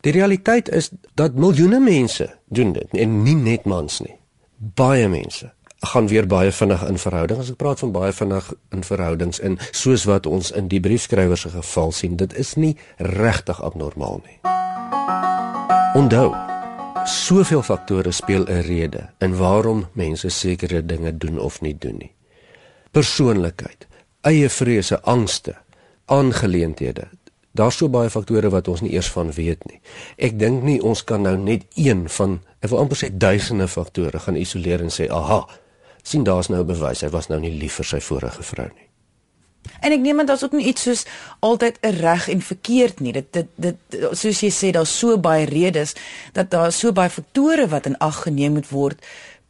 Die 0.06 0.14
realiteit 0.16 0.70
is 0.70 0.92
dat 1.18 1.36
miljoene 1.36 1.80
mense 1.84 2.30
doen 2.48 2.74
dit 2.78 2.94
en 2.94 3.24
nie 3.24 3.36
net 3.36 3.66
mans 3.66 4.00
nie. 4.06 4.16
Baie 4.58 5.10
mense 5.10 5.50
gaan 5.80 6.08
weer 6.08 6.28
baie 6.28 6.52
vinnig 6.52 6.84
in 6.88 6.98
verhoudings. 7.00 7.50
Ek 7.50 7.60
praat 7.60 7.80
van 7.80 7.92
baie 7.96 8.12
vinnig 8.14 8.52
in 8.76 8.84
verhoudings 8.84 9.40
en 9.40 9.58
soos 9.72 10.04
wat 10.10 10.28
ons 10.28 10.52
in 10.52 10.68
die 10.68 10.80
briefskrywer 10.84 11.40
se 11.40 11.50
geval 11.56 11.92
sien, 11.96 12.20
dit 12.20 12.36
is 12.36 12.56
nie 12.60 12.76
regtig 12.98 13.62
abnormaal 13.64 14.22
nie. 14.26 14.40
Onthou, 15.96 16.36
soveel 17.10 17.62
faktore 17.62 18.12
speel 18.12 18.46
'n 18.46 18.62
rede 18.62 19.10
in 19.18 19.38
waarom 19.38 19.88
mense 19.94 20.30
sekere 20.30 20.86
dinge 20.86 21.18
doen 21.18 21.40
of 21.40 21.62
nie 21.62 21.78
doen 21.78 21.98
nie. 21.98 22.12
Persoonlikheid, 22.92 23.88
eie 24.22 24.50
vrese, 24.50 25.02
angste, 25.02 25.56
aangeleenthede. 26.06 27.08
Daar's 27.52 27.78
so 27.78 27.90
baie 27.90 28.10
faktore 28.10 28.50
wat 28.50 28.68
ons 28.68 28.82
nie 28.82 28.92
eers 28.92 29.12
van 29.12 29.32
weet 29.32 29.66
nie. 29.66 29.82
Ek 30.18 30.40
dink 30.40 30.64
nie 30.64 30.82
ons 30.82 31.04
kan 31.04 31.22
nou 31.22 31.38
net 31.38 31.66
een 31.76 32.10
van, 32.10 32.40
ek 32.60 32.70
wil 32.70 32.80
amper 32.80 32.98
sê 32.98 33.18
duisende 33.18 33.68
faktore 33.68 34.20
gaan 34.20 34.36
isoleer 34.36 34.82
en 34.82 34.90
sê, 34.90 35.10
"Aha, 35.10 35.48
sien 36.04 36.24
daar's 36.24 36.50
nou 36.50 36.64
bewys 36.64 37.02
hy 37.02 37.10
was 37.10 37.28
nou 37.28 37.40
nie 37.40 37.54
lief 37.60 37.74
vir 37.74 37.86
sy 37.86 38.00
vorige 38.00 38.44
vrou 38.44 38.68
nie. 38.68 38.89
En 39.80 39.92
ek 39.92 40.00
neem 40.00 40.20
aan 40.20 40.26
daar's 40.26 40.44
ook 40.44 40.56
nie 40.58 40.66
iets 40.72 40.82
soos 40.82 41.06
altyd 41.40 41.78
'n 41.82 41.96
reg 42.00 42.30
en 42.30 42.42
verkeerd 42.42 43.00
nie. 43.00 43.14
Dit 43.14 43.34
dit 43.34 43.48
dit 43.56 43.78
soos 44.12 44.40
jy 44.40 44.52
sê 44.52 44.72
daar's 44.72 44.98
so 44.98 45.18
baie 45.18 45.46
redes 45.46 45.96
dat 46.34 46.50
daar 46.52 46.72
so 46.72 46.92
baie 46.92 47.10
faktore 47.10 47.68
wat 47.68 47.86
in 47.86 47.98
ag 47.98 48.22
geneem 48.22 48.54
moet 48.54 48.70
word 48.70 49.06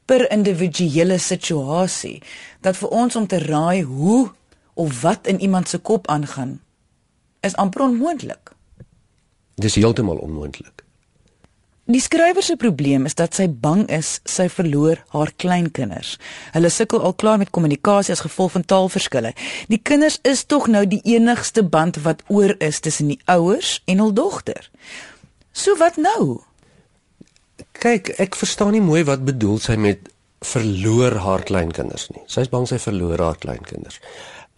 per 0.06 0.32
individuele 0.32 1.18
situasie 1.18 2.22
dat 2.62 2.78
vir 2.78 2.90
ons 2.90 3.16
om 3.16 3.28
te 3.28 3.38
raai 3.38 3.82
hoe 3.82 4.32
of 4.74 5.02
wat 5.02 5.28
in 5.28 5.40
iemand 5.40 5.70
se 5.70 5.78
kop 5.78 6.08
aangaan 6.08 6.62
is 7.40 7.56
amper 7.56 7.82
onmoontlik. 7.82 8.52
Dis 9.56 9.76
heeltemal 9.76 10.18
onmoontlik. 10.18 10.89
Die 11.90 12.02
skrywer 12.02 12.46
se 12.46 12.54
probleem 12.54 13.08
is 13.10 13.16
dat 13.18 13.34
sy 13.34 13.48
bang 13.50 13.88
is 13.90 14.20
sy 14.30 14.46
verloor 14.54 15.00
haar 15.10 15.32
kleinkinders. 15.42 16.20
Hulle 16.54 16.70
sukkel 16.70 17.02
al 17.02 17.16
klaar 17.18 17.40
met 17.42 17.50
kommunikasie 17.50 18.14
as 18.14 18.22
gevolg 18.22 18.54
van 18.54 18.66
taalverskille. 18.70 19.32
Die 19.74 19.80
kinders 19.82 20.20
is 20.22 20.44
tog 20.46 20.68
nou 20.70 20.84
die 20.86 21.02
enigste 21.16 21.64
band 21.66 21.98
wat 22.06 22.22
oor 22.30 22.54
is 22.62 22.78
tussen 22.86 23.10
die 23.10 23.18
ouers 23.26 23.80
en 23.90 24.04
hul 24.04 24.14
dogter. 24.14 24.70
So 25.50 25.74
wat 25.82 25.98
nou? 25.98 26.44
Kyk, 27.82 28.14
ek 28.22 28.38
verstaan 28.38 28.78
nie 28.78 28.86
mooi 28.86 29.02
wat 29.10 29.26
bedoel 29.26 29.58
sy 29.58 29.80
met 29.82 30.14
verloor 30.46 31.18
haar 31.26 31.42
kleinkinders 31.50 32.12
nie. 32.14 32.22
Sy's 32.30 32.54
bang 32.54 32.70
sy 32.70 32.78
verloor 32.78 33.18
haar 33.18 33.42
kleinkinders. 33.42 33.98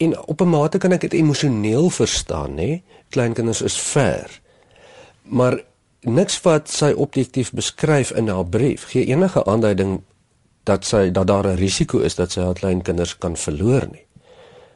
En 0.04 0.18
op 0.20 0.40
'n 0.44 0.52
mate 0.52 0.78
kan 0.78 0.92
ek 0.92 1.08
dit 1.08 1.14
emosioneel 1.14 1.88
verstaan, 1.90 2.60
nê? 2.60 2.82
Kleinkinders 3.08 3.62
is 3.62 3.80
ver. 3.80 4.28
Maar 5.22 5.62
niks 6.02 6.40
wat 6.42 6.70
sy 6.70 6.90
objektief 6.92 7.52
beskryf 7.54 8.10
in 8.10 8.28
haar 8.28 8.46
brief 8.46 8.88
gee 8.90 9.06
enige 9.06 9.44
aanduiding 9.44 10.00
dat 10.66 10.84
sy 10.84 11.10
dat 11.10 11.26
daar 11.26 11.46
'n 11.46 11.56
risiko 11.56 11.98
is 11.98 12.14
dat 12.14 12.32
sy 12.32 12.40
haar 12.40 12.54
klein 12.54 12.82
kinders 12.82 13.18
kan 13.18 13.36
verloor 13.36 13.88
nie. 13.90 14.06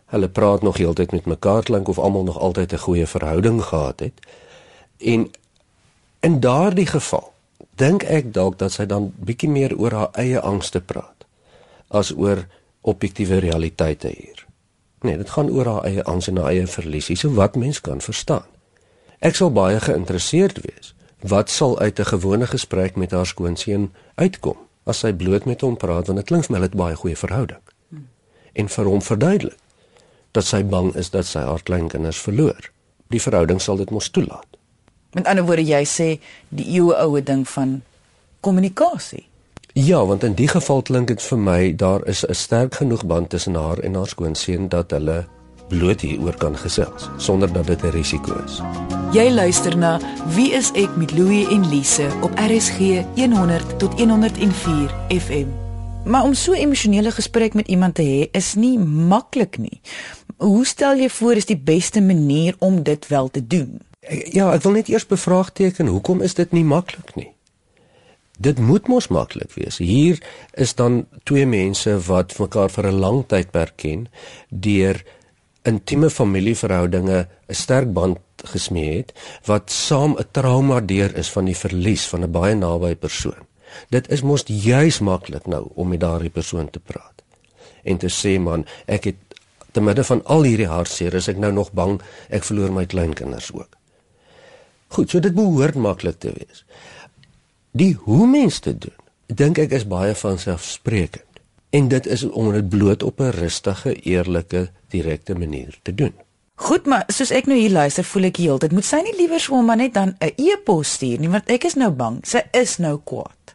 Hulle 0.06 0.28
praat 0.28 0.62
nog 0.62 0.76
heeltyd 0.76 1.12
met 1.12 1.24
mekaar 1.26 1.62
klink 1.62 1.88
of 1.88 1.98
almal 1.98 2.24
nog 2.24 2.38
altyd 2.38 2.72
'n 2.72 2.78
goeie 2.78 3.06
verhouding 3.06 3.62
gehad 3.62 4.00
het. 4.00 4.20
En 4.98 5.30
in 6.20 6.40
daardie 6.40 6.86
geval 6.86 7.32
dink 7.74 8.02
ek 8.02 8.32
dalk 8.32 8.58
dat 8.58 8.72
sy 8.72 8.86
dan 8.86 9.12
bietjie 9.16 9.48
meer 9.48 9.78
oor 9.78 9.92
haar 9.92 10.10
eie 10.12 10.40
angste 10.40 10.80
praat 10.80 11.26
as 11.88 12.16
oor 12.16 12.46
objektiewe 12.80 13.38
realiteite 13.38 14.08
hier. 14.08 14.46
Nee, 15.00 15.16
dit 15.16 15.30
gaan 15.30 15.50
oor 15.50 15.66
haar 15.66 15.84
eie 15.84 16.02
angs 16.02 16.28
en 16.28 16.36
haar 16.36 16.50
eie 16.50 16.66
verlies, 16.66 17.20
so 17.20 17.32
wat 17.32 17.56
mens 17.56 17.80
kan 17.80 18.00
verstaan. 18.00 18.46
Ek 19.18 19.34
sal 19.34 19.52
baie 19.52 19.80
geïnteresseerd 19.80 20.60
wees 20.60 20.95
wat 21.20 21.50
sal 21.50 21.78
uit 21.78 21.98
'n 21.98 22.04
gewone 22.04 22.46
gesprek 22.46 22.96
met 22.96 23.10
haar 23.10 23.26
skoonseun 23.26 23.92
uitkom 24.14 24.56
as 24.84 24.98
sy 24.98 25.12
bloot 25.12 25.44
met 25.44 25.60
hom 25.60 25.76
praat 25.76 26.06
want 26.06 26.18
dit 26.18 26.26
klink 26.26 26.44
vir 26.44 26.52
my 26.52 26.58
hulle 26.58 26.68
het 26.70 26.78
baie 26.78 26.96
goeie 26.96 27.16
verhouding. 27.16 27.62
Hmm. 27.88 28.08
En 28.52 28.68
vir 28.68 28.84
hom 28.84 29.02
verduidelik 29.02 29.58
dat 30.32 30.44
sy 30.44 30.64
bang 30.64 30.94
is 30.94 31.10
dat 31.10 31.26
sy 31.26 31.38
haar 31.38 31.62
kleinkinders 31.62 32.20
verloor. 32.20 32.70
Die 33.08 33.22
verhouding 33.22 33.60
sal 33.60 33.76
dit 33.76 33.90
mos 33.90 34.10
toelaat. 34.10 34.46
Met 35.16 35.26
ander 35.26 35.44
woorde 35.44 35.64
jy 35.64 35.84
sê 35.84 36.08
die 36.48 36.66
eeue 36.76 36.96
oue 37.00 37.22
ding 37.22 37.48
van 37.48 37.82
kommunikasie. 38.40 39.26
Ja, 39.72 40.04
want 40.06 40.24
in 40.24 40.34
die 40.34 40.48
geval 40.48 40.82
klink 40.82 41.08
dit 41.08 41.22
vir 41.22 41.38
my 41.38 41.60
daar 41.76 42.06
is 42.08 42.24
'n 42.24 42.34
sterk 42.34 42.74
genoeg 42.74 43.04
band 43.06 43.30
tussen 43.30 43.54
haar 43.54 43.78
en 43.78 43.94
haar 43.94 44.06
skoonseun 44.08 44.68
dat 44.68 44.90
hulle 44.90 45.26
bloot 45.68 46.00
hieroor 46.00 46.36
kan 46.36 46.56
gesels 46.56 47.08
sonder 47.16 47.52
dat 47.52 47.66
dit 47.66 47.82
'n 47.82 47.90
risiko 47.90 48.36
is. 48.44 48.60
Jy 49.12 49.30
luister 49.30 49.76
na 49.78 50.00
Wie 50.34 50.52
is 50.52 50.70
ek 50.74 50.96
met 50.96 51.12
Louie 51.12 51.48
en 51.48 51.68
Lise 51.68 52.08
op 52.22 52.30
RSG 52.34 53.04
100 53.14 53.78
tot 53.78 54.00
104 54.00 54.90
FM. 55.08 55.46
Maar 56.04 56.22
om 56.22 56.34
so 56.34 56.52
'n 56.52 56.56
emosionele 56.56 57.10
gesprek 57.10 57.54
met 57.54 57.68
iemand 57.68 57.94
te 57.94 58.02
hê 58.02 58.30
is 58.30 58.54
nie 58.54 58.78
maklik 58.78 59.58
nie. 59.58 59.80
Hoe 60.36 60.66
stel 60.66 60.96
jy 60.96 61.08
voor 61.08 61.32
is 61.32 61.46
die 61.46 61.58
beste 61.58 62.00
manier 62.00 62.54
om 62.58 62.82
dit 62.82 63.06
wel 63.06 63.30
te 63.30 63.46
doen? 63.46 63.80
Ja, 64.30 64.52
ek 64.52 64.62
wil 64.62 64.72
net 64.72 64.88
eers 64.88 65.06
bevraagteken, 65.06 65.86
hoekom 65.86 66.20
is 66.20 66.34
dit 66.34 66.52
nie 66.52 66.64
maklik 66.64 67.14
nie? 67.14 67.32
Dit 68.38 68.58
moet 68.58 68.88
mos 68.88 69.08
maklik 69.08 69.52
wees. 69.56 69.78
Hier 69.78 70.22
is 70.52 70.74
dan 70.74 71.06
twee 71.24 71.46
mense 71.46 71.98
wat 72.06 72.38
mekaar 72.38 72.70
vir 72.70 72.86
'n 72.86 72.98
lang 73.00 73.24
tydperk 73.26 73.76
ken 73.76 74.08
deur 74.48 75.02
intieme 75.66 76.10
familieverhoudinge 76.10 77.26
'n 77.48 77.54
sterk 77.54 77.92
band 77.92 78.18
gesmee 78.44 78.96
het 78.96 79.12
wat 79.44 79.70
saam 79.70 80.16
'n 80.18 80.28
trauma 80.30 80.80
deur 80.80 81.16
is 81.16 81.30
van 81.30 81.44
die 81.44 81.56
verlies 81.56 82.06
van 82.06 82.22
'n 82.22 82.30
baie 82.30 82.54
naby 82.54 82.94
persoon. 82.94 83.42
Dit 83.90 84.10
is 84.10 84.22
mos 84.22 84.42
juis 84.46 84.98
maklik 84.98 85.46
nou 85.46 85.68
om 85.74 85.88
met 85.88 86.00
daardie 86.00 86.30
persoon 86.30 86.70
te 86.70 86.78
praat 86.78 87.22
en 87.82 87.96
te 87.96 88.10
sê 88.10 88.40
man, 88.40 88.66
ek 88.86 89.04
het 89.04 89.16
te 89.72 89.80
midde 89.80 90.04
van 90.04 90.24
al 90.24 90.42
hierdie 90.42 90.70
hartseer 90.70 91.14
is 91.14 91.28
ek 91.28 91.36
nou 91.36 91.52
nog 91.52 91.72
bang 91.72 92.00
ek 92.28 92.44
verloor 92.44 92.72
my 92.72 92.86
kleinkinders 92.86 93.52
ook. 93.52 93.76
Goed, 94.88 95.10
so 95.10 95.20
dit 95.20 95.34
behoort 95.34 95.74
maklik 95.74 96.18
te 96.18 96.32
wees. 96.32 96.64
Die 97.76 97.94
hoe 98.06 98.26
mens 98.26 98.60
dit 98.60 98.80
doen, 98.80 98.98
dink 99.26 99.58
ek 99.58 99.74
is 99.76 99.86
baie 99.86 100.14
van 100.14 100.38
selfsprekend. 100.38 101.25
En 101.70 101.88
dit 101.88 102.06
is 102.06 102.22
om 102.22 102.52
dit 102.52 102.68
bloot 102.68 103.02
op 103.02 103.20
'n 103.20 103.30
rustige, 103.30 103.94
eerlike, 103.94 104.70
direkte 104.88 105.34
manier 105.34 105.78
te 105.82 105.94
doen. 105.94 106.14
Goed, 106.54 106.86
maar 106.86 107.04
soos 107.06 107.30
ek 107.30 107.46
nou 107.46 107.58
hier 107.58 107.70
luister, 107.70 108.04
voel 108.04 108.30
ek 108.30 108.38
heeltyd 108.40 108.72
moet 108.72 108.84
sy 108.84 109.02
nie 109.04 109.12
liewer 109.18 109.42
hom 109.52 109.66
maar 109.68 109.76
net 109.76 109.92
dan 109.94 110.16
'n 110.18 110.32
e-pos 110.36 110.92
stuur 110.92 111.18
nie, 111.20 111.28
want 111.28 111.50
ek 111.52 111.64
is 111.64 111.74
nou 111.74 111.90
bang. 111.90 112.18
Sy 112.24 112.40
is 112.50 112.78
nou 112.78 113.00
kwaad. 113.04 113.54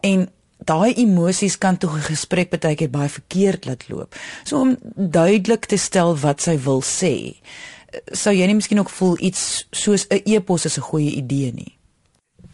En 0.00 0.30
daai 0.64 0.94
emosies 0.94 1.58
kan 1.58 1.78
tog 1.78 1.96
'n 1.96 2.08
gesprek 2.08 2.50
baie 2.50 2.74
keer 2.74 2.90
baie 2.90 3.08
verkeerd 3.08 3.64
laat 3.64 3.88
loop. 3.88 4.14
So 4.44 4.60
om 4.60 4.76
duidelik 4.94 5.64
te 5.64 5.76
stel 5.76 6.16
wat 6.16 6.40
sy 6.40 6.58
wil 6.58 6.82
sê, 6.82 7.36
sou 8.12 8.34
jy 8.34 8.46
nie 8.46 8.54
miskien 8.54 8.78
ook 8.78 8.90
voel 8.90 9.16
iets 9.18 9.66
soos 9.70 10.06
'n 10.08 10.20
e-pos 10.24 10.64
is 10.64 10.78
'n 10.78 10.88
goeie 10.88 11.10
idee 11.10 11.52
nie. 11.52 11.78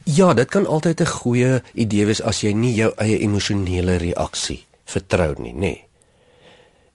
Ja, 0.04 0.34
dit 0.34 0.48
kan 0.48 0.66
altyd 0.66 1.00
'n 1.00 1.06
goeie 1.06 1.62
idee 1.74 2.06
wees 2.06 2.22
as 2.22 2.40
jy 2.40 2.52
nie 2.52 2.74
jou 2.74 2.92
eie 2.96 3.18
emosionele 3.18 3.96
reaksie 3.96 4.67
vertrou 4.88 5.34
nie, 5.38 5.52
nê. 5.52 5.60
Nee. 5.60 5.84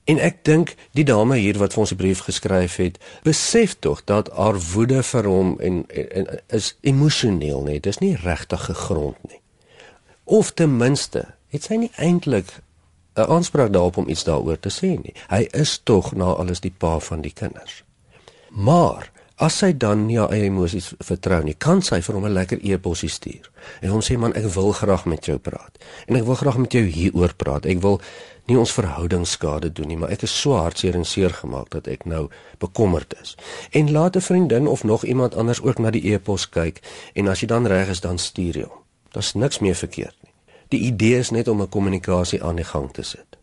En 0.04 0.18
ek 0.20 0.42
dink 0.44 0.74
die 0.92 1.06
dame 1.08 1.38
hier 1.40 1.56
wat 1.60 1.72
vir 1.72 1.80
ons 1.80 1.92
'n 1.92 1.96
brief 1.96 2.20
geskryf 2.26 2.76
het, 2.76 2.98
besef 3.24 3.76
tog 3.80 4.04
dat 4.04 4.28
haar 4.36 4.58
woede 4.74 5.02
vir 5.02 5.24
hom 5.24 5.56
en, 5.60 5.84
en, 5.88 6.08
en 6.10 6.26
is 6.48 6.76
emosioneel, 6.80 7.62
nê. 7.64 7.80
Dit 7.80 7.86
is 7.86 7.98
nie 8.04 8.16
regtig 8.16 8.64
gegrond 8.64 9.16
nie. 9.28 9.40
Of 10.24 10.52
ten 10.52 10.76
minste 10.76 11.34
het 11.48 11.64
sy 11.64 11.74
nie 11.74 11.90
eintlik 11.96 12.60
'n 13.16 13.30
aanspraak 13.30 13.72
daarop 13.72 13.96
om 13.96 14.08
iets 14.08 14.24
daaroor 14.24 14.60
te 14.60 14.70
sê 14.70 15.00
nie. 15.02 15.14
Hy 15.28 15.48
is 15.52 15.80
tog 15.84 16.12
na 16.12 16.24
alles 16.24 16.60
die 16.60 16.74
pa 16.78 16.98
van 16.98 17.20
die 17.20 17.32
kinders. 17.32 17.84
Maar 18.50 19.10
as 19.36 19.56
sy 19.58 19.72
dan 19.74 20.06
nie 20.06 20.18
haar 20.18 20.30
eie 20.30 20.46
emosies 20.46 20.92
vertrou 21.02 21.40
nie, 21.42 21.56
kan 21.58 21.82
sy 21.82 22.00
vir 22.00 22.14
hom 22.14 22.26
'n 22.26 22.34
lekker 22.34 22.58
e-posie 22.62 23.08
stuur 23.08 23.50
en 23.82 23.90
hom 23.90 24.00
sê 24.00 24.16
man, 24.18 24.32
ek 24.34 24.46
wil 24.54 24.72
graag 24.72 25.06
met 25.06 25.26
jou 25.26 25.38
praat 25.38 25.78
en 26.06 26.16
ek 26.16 26.24
wil 26.24 26.34
graag 26.34 26.58
met 26.58 26.72
jou 26.72 26.84
hieroor 26.84 27.34
praat. 27.34 27.66
Ek 27.66 27.80
wil 27.80 28.00
nie 28.46 28.58
ons 28.58 28.72
verhouding 28.72 29.26
skade 29.26 29.72
doen 29.72 29.88
nie, 29.88 29.96
maar 29.96 30.10
ek 30.10 30.22
is 30.22 30.40
so 30.40 30.52
hartseer 30.52 30.94
en 30.94 31.04
seer 31.04 31.30
gemaak 31.30 31.70
dat 31.70 31.88
ek 31.88 32.04
nou 32.04 32.28
bekommerd 32.58 33.14
is. 33.22 33.36
En 33.72 33.90
laat 33.90 34.16
'n 34.16 34.20
vriendin 34.20 34.66
of 34.66 34.84
nog 34.84 35.04
iemand 35.04 35.34
anders 35.34 35.62
ook 35.62 35.78
na 35.78 35.90
die 35.90 36.12
e-pos 36.12 36.48
kyk 36.48 36.80
en 37.14 37.28
as 37.28 37.40
jy 37.40 37.46
dan 37.46 37.66
reg 37.66 37.88
is, 37.88 38.00
dan 38.00 38.18
stuur 38.18 38.56
jy 38.56 38.62
hom. 38.62 38.82
Daar's 39.12 39.34
niks 39.34 39.58
meer 39.58 39.74
verkeerd 39.74 40.16
nie. 40.22 40.32
Die 40.68 40.80
idee 40.80 41.18
is 41.18 41.30
net 41.30 41.48
om 41.48 41.62
'n 41.62 41.68
kommunikasie 41.68 42.42
aan 42.42 42.56
die 42.56 42.64
gang 42.64 42.92
te 42.92 43.02
sit. 43.02 43.36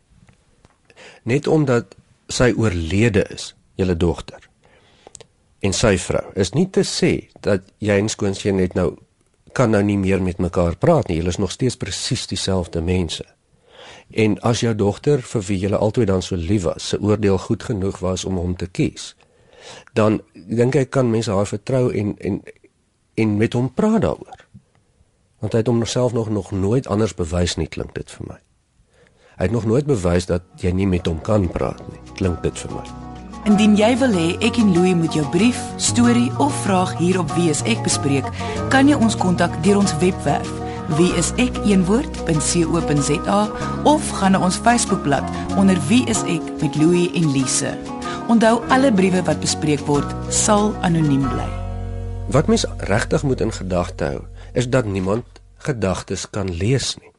Net 1.23 1.47
omdat 1.47 1.95
sy 2.27 2.53
oorlede 2.57 3.25
is, 3.29 3.55
julle 3.75 3.97
dogter 3.97 4.50
en 5.61 5.73
sy 5.77 5.95
vrou 6.01 6.25
is 6.35 6.53
nie 6.57 6.67
te 6.73 6.83
sê 6.87 7.13
dat 7.45 7.65
jy 7.79 7.97
en 8.01 8.09
skoonseun 8.09 8.57
net 8.61 8.75
nou 8.77 8.95
kan 9.53 9.71
nou 9.71 9.81
nie 9.83 9.97
meer 9.97 10.21
met 10.23 10.39
mekaar 10.39 10.77
praat 10.79 11.07
nie. 11.07 11.17
Julle 11.19 11.33
is 11.33 11.39
nog 11.41 11.51
steeds 11.51 11.77
presies 11.77 12.27
dieselfde 12.27 12.81
mense. 12.81 13.25
En 14.11 14.37
as 14.47 14.63
jou 14.63 14.73
dogter 14.75 15.21
vir 15.23 15.43
wie 15.47 15.59
julle 15.59 15.79
altyd 15.79 16.07
dan 16.07 16.23
so 16.23 16.35
lief 16.35 16.63
was, 16.63 16.91
se 16.91 16.99
oordeel 16.99 17.37
goed 17.37 17.63
genoeg 17.63 17.99
was 17.99 18.25
om 18.25 18.39
hom 18.39 18.55
te 18.55 18.67
kies, 18.67 19.13
dan 19.93 20.21
dink 20.33 20.75
ek 20.75 20.91
kan 20.91 21.11
mense 21.11 21.31
haar 21.31 21.47
vertrou 21.47 21.89
en 21.91 22.15
en 22.19 22.41
en 23.19 23.37
met 23.37 23.53
hom 23.53 23.67
praat 23.73 24.01
daaroor. 24.01 24.47
Want 25.43 25.53
hy 25.53 25.59
het 25.59 25.67
homself 25.67 26.13
nog 26.13 26.29
nog 26.29 26.51
nooit 26.51 26.87
anders 26.87 27.15
bewys 27.15 27.55
nie, 27.55 27.67
klink 27.67 27.95
dit 27.95 28.11
vir 28.11 28.27
my. 28.27 28.39
Hy 29.37 29.47
het 29.47 29.55
nog 29.55 29.65
nooit 29.65 29.85
bewys 29.85 30.25
dat 30.25 30.43
jy 30.61 30.71
nie 30.71 30.87
met 30.87 31.07
hom 31.07 31.21
kan 31.21 31.49
praat 31.49 31.81
nie, 31.91 32.03
klink 32.15 32.43
dit 32.43 32.65
vir 32.65 32.77
my. 32.79 33.10
Indien 33.49 33.73
jy 33.73 33.97
wil 33.97 34.13
hê 34.13 34.37
ek 34.45 34.57
en 34.61 34.69
Louie 34.75 34.93
moet 34.95 35.13
jou 35.17 35.25
brief, 35.33 35.57
storie 35.81 36.29
of 36.37 36.53
vraag 36.61 36.91
hier 36.99 37.17
op 37.19 37.31
Wie 37.33 37.49
is 37.49 37.63
ek 37.65 37.81
bespreek, 37.81 38.27
kan 38.69 38.85
jy 38.89 38.97
ons 39.01 39.17
kontak 39.17 39.53
deur 39.65 39.81
ons 39.81 39.95
webwerf 40.03 40.51
wieisek.co.za 40.97 42.29
of 43.87 44.09
gaan 44.19 44.31
na 44.35 44.39
ons 44.43 44.57
Facebookblad 44.61 45.23
onder 45.57 45.79
Wie 45.89 46.05
is 46.11 46.21
ek 46.29 46.43
met 46.61 46.75
Louie 46.77 47.09
en 47.17 47.31
Lise. 47.33 47.73
Onthou 48.29 48.61
alle 48.69 48.91
briewe 48.93 49.21
wat 49.25 49.39
bespreek 49.43 49.81
word 49.89 50.07
sal 50.29 50.75
anoniem 50.85 51.25
bly. 51.31 51.49
Wat 52.31 52.47
mens 52.47 52.65
regtig 52.87 53.23
moet 53.27 53.41
in 53.43 53.53
gedagte 53.55 54.05
hou, 54.05 54.21
is 54.53 54.69
dat 54.69 54.85
niemand 54.85 55.25
gedagtes 55.65 56.29
kan 56.29 56.51
lees 56.51 56.95
nie. 56.99 57.11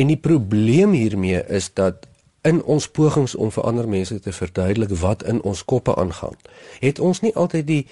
En 0.00 0.08
die 0.08 0.20
probleem 0.20 0.92
hiermee 0.96 1.44
is 1.52 1.68
dat 1.76 2.09
in 2.42 2.62
ons 2.64 2.88
pogings 2.88 3.34
om 3.34 3.50
vir 3.50 3.64
ander 3.64 3.88
mense 3.88 4.20
te 4.20 4.32
verduidelik 4.32 4.94
wat 5.00 5.22
in 5.22 5.42
ons 5.42 5.64
koppe 5.64 5.94
aangaan, 5.94 6.36
het 6.80 6.98
ons 6.98 7.20
nie 7.20 7.34
altyd 7.34 7.66
die 7.66 7.86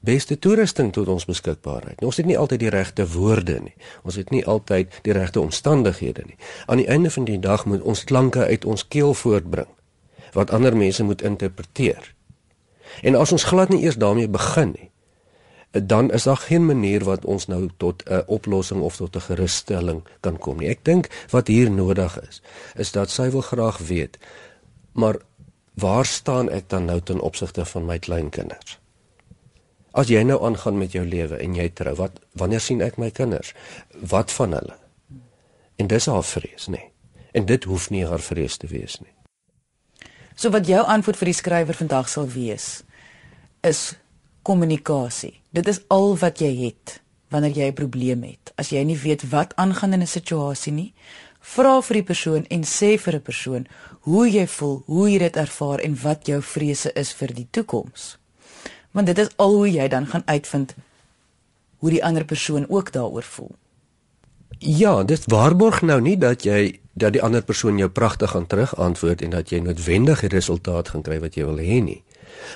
beste 0.00 0.38
toerusting 0.38 0.92
tot 0.92 1.08
ons 1.08 1.26
beskikbaarheid. 1.28 2.00
Ons 2.04 2.16
het 2.16 2.26
nie 2.26 2.38
altyd 2.38 2.60
die 2.60 2.72
regte 2.72 3.04
woorde 3.12 3.58
nie. 3.60 3.74
Ons 4.02 4.16
het 4.16 4.30
nie 4.30 4.44
altyd 4.46 5.00
die 5.04 5.12
regte 5.12 5.40
omstandighede 5.40 6.24
nie. 6.26 6.38
Aan 6.66 6.80
die 6.80 6.88
einde 6.88 7.10
van 7.10 7.24
die 7.28 7.38
dag 7.38 7.66
moet 7.66 7.82
ons 7.82 8.04
klanke 8.04 8.46
uit 8.46 8.64
ons 8.64 8.88
keel 8.88 9.14
voortbring 9.14 9.68
wat 10.32 10.50
ander 10.54 10.76
mense 10.76 11.02
moet 11.04 11.22
interpreteer. 11.22 12.14
En 13.02 13.14
as 13.18 13.32
ons 13.32 13.44
glad 13.44 13.68
nie 13.68 13.82
eers 13.82 13.98
daarmee 13.98 14.28
begin 14.28 14.70
nie, 14.78 14.89
dan 15.70 16.10
is 16.12 16.22
daar 16.22 16.36
geen 16.36 16.66
manier 16.66 17.04
wat 17.04 17.24
ons 17.24 17.46
nou 17.46 17.68
tot 17.76 18.02
'n 18.04 18.22
oplossing 18.26 18.80
of 18.80 18.96
tot 18.96 19.16
'n 19.16 19.20
gerusstelling 19.20 20.02
kan 20.20 20.38
kom 20.38 20.58
nie. 20.58 20.68
Ek 20.68 20.84
dink 20.84 21.26
wat 21.30 21.46
hier 21.46 21.70
nodig 21.70 22.20
is, 22.28 22.42
is 22.74 22.92
dat 22.92 23.10
sy 23.10 23.30
wil 23.30 23.40
graag 23.40 23.78
weet, 23.78 24.18
maar 24.92 25.16
waar 25.74 26.06
staan 26.06 26.50
ek 26.50 26.68
dan 26.68 26.84
nou 26.84 27.00
ten 27.00 27.20
opsigte 27.20 27.64
van 27.64 27.84
my 27.84 27.98
kleinkinders? 27.98 28.78
As 29.90 30.08
jy 30.08 30.22
nou 30.22 30.44
aangaan 30.44 30.78
met 30.78 30.92
jou 30.92 31.06
lewe 31.06 31.36
en 31.36 31.54
jy 31.54 31.68
trou, 31.68 31.94
wat 31.94 32.20
wanneer 32.32 32.60
sien 32.60 32.80
ek 32.80 32.96
my 32.96 33.10
kinders? 33.10 33.54
Wat 34.00 34.32
van 34.32 34.52
hulle? 34.52 34.76
En 35.76 35.86
dis 35.86 36.06
haar 36.06 36.24
vrees, 36.24 36.66
nê. 36.66 36.70
Nee. 36.70 36.92
En 37.32 37.46
dit 37.46 37.64
hoef 37.64 37.90
nie 37.90 38.06
haar 38.06 38.20
vrees 38.20 38.56
te 38.56 38.66
wees 38.66 39.00
nie. 39.00 39.12
So 40.34 40.50
wat 40.50 40.66
jou 40.66 40.86
antwoord 40.86 41.16
vir 41.16 41.30
die 41.30 41.34
skrywer 41.34 41.74
vandag 41.74 42.08
sal 42.08 42.28
wees 42.28 42.82
is 43.60 43.94
kommunikasie. 44.50 45.38
Dit 45.54 45.68
is 45.70 45.80
al 45.86 46.16
wat 46.18 46.42
jy 46.42 46.50
het 46.64 46.98
wanneer 47.30 47.54
jy 47.54 47.66
'n 47.70 47.78
probleem 47.78 48.22
het. 48.22 48.52
As 48.58 48.70
jy 48.70 48.82
nie 48.82 48.98
weet 48.98 49.22
wat 49.30 49.54
aangaan 49.54 49.92
in 49.92 50.02
'n 50.02 50.06
situasie 50.06 50.72
nie, 50.72 50.92
vra 51.40 51.80
vir 51.80 51.94
die 51.94 52.02
persoon 52.02 52.44
en 52.50 52.62
sê 52.62 52.98
vir 52.98 53.14
'n 53.14 53.22
persoon 53.22 53.66
hoe 54.00 54.30
jy 54.30 54.46
voel, 54.46 54.82
hoe 54.86 55.10
jy 55.10 55.18
dit 55.18 55.36
ervaar 55.36 55.78
en 55.78 55.96
wat 56.02 56.26
jou 56.26 56.42
vrese 56.42 56.92
is 56.92 57.12
vir 57.12 57.34
die 57.34 57.46
toekoms. 57.50 58.18
Want 58.90 59.06
dit 59.06 59.18
is 59.18 59.28
al 59.36 59.54
hoe 59.54 59.70
jy 59.70 59.88
dan 59.88 60.06
gaan 60.06 60.22
uitvind 60.26 60.74
hoe 61.78 61.90
die 61.90 62.04
ander 62.04 62.24
persoon 62.24 62.68
ook 62.68 62.92
daaroor 62.92 63.22
voel. 63.22 63.54
Ja, 64.58 65.02
dit 65.02 65.22
waarborg 65.26 65.82
nou 65.82 66.00
nie 66.00 66.18
dat 66.18 66.42
jy 66.42 66.80
dat 66.92 67.12
die 67.12 67.22
ander 67.22 67.42
persoon 67.42 67.78
jou 67.78 67.88
pragtig 67.88 68.30
gaan 68.30 68.46
terugantwoord 68.46 69.22
en 69.22 69.30
dat 69.30 69.50
jy 69.50 69.58
noodwendig 69.58 70.20
die 70.20 70.28
resultaat 70.28 70.88
gaan 70.88 71.02
kry 71.02 71.20
wat 71.20 71.34
jy 71.34 71.44
wil 71.44 71.58
hê 71.58 71.82
nie. 71.82 72.02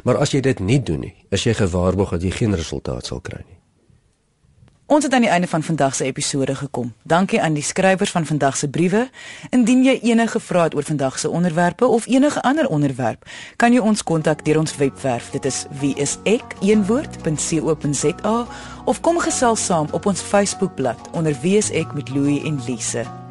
Maar 0.04 0.16
as 0.16 0.30
jy 0.32 0.40
dit 0.40 0.58
nie 0.58 0.82
doen 0.82 1.00
nie, 1.00 1.14
is 1.30 1.44
jy 1.44 1.54
gewaarborg 1.54 2.10
dat 2.10 2.22
jy 2.22 2.30
geen 2.30 2.54
resultaat 2.54 3.06
sal 3.06 3.20
kry 3.20 3.42
nie. 3.42 3.54
Ons 4.87 5.04
het 5.04 5.12
aan 5.16 5.24
die 5.24 5.30
einde 5.30 5.46
van 5.48 5.62
vandag 5.62 5.94
se 5.94 6.04
episode 6.04 6.54
gekom. 6.54 6.92
Dankie 7.02 7.42
aan 7.42 7.52
die 7.56 7.62
skrywers 7.62 8.10
van 8.10 8.26
vandag 8.26 8.56
se 8.56 8.68
briewe. 8.68 9.10
Indien 9.50 9.84
jy 9.84 9.98
enige 10.02 10.40
vrae 10.40 10.62
het 10.62 10.74
oor 10.74 10.82
vandag 10.84 11.18
se 11.18 11.28
onderwerpe 11.30 11.87
of 11.87 12.06
enige 12.06 12.42
ander 12.42 12.68
onderwerp, 12.68 13.24
kan 13.56 13.72
jy 13.72 13.80
ons 13.80 14.02
kontak 14.02 14.44
deur 14.44 14.58
ons 14.58 14.76
webwerf. 14.76 15.30
Dit 15.30 15.44
is 15.44 15.64
wieisek.co.za 15.80 16.37
of 18.84 19.00
kom 19.00 19.18
gesels 19.18 19.64
saam 19.64 19.87
op 19.90 20.06
ons 20.06 20.20
Facebookblad 20.20 21.10
onder 21.12 21.37
wieisek 21.40 21.92
met 21.94 22.08
Louie 22.08 22.44
en 22.44 22.60
Lise. 22.66 23.23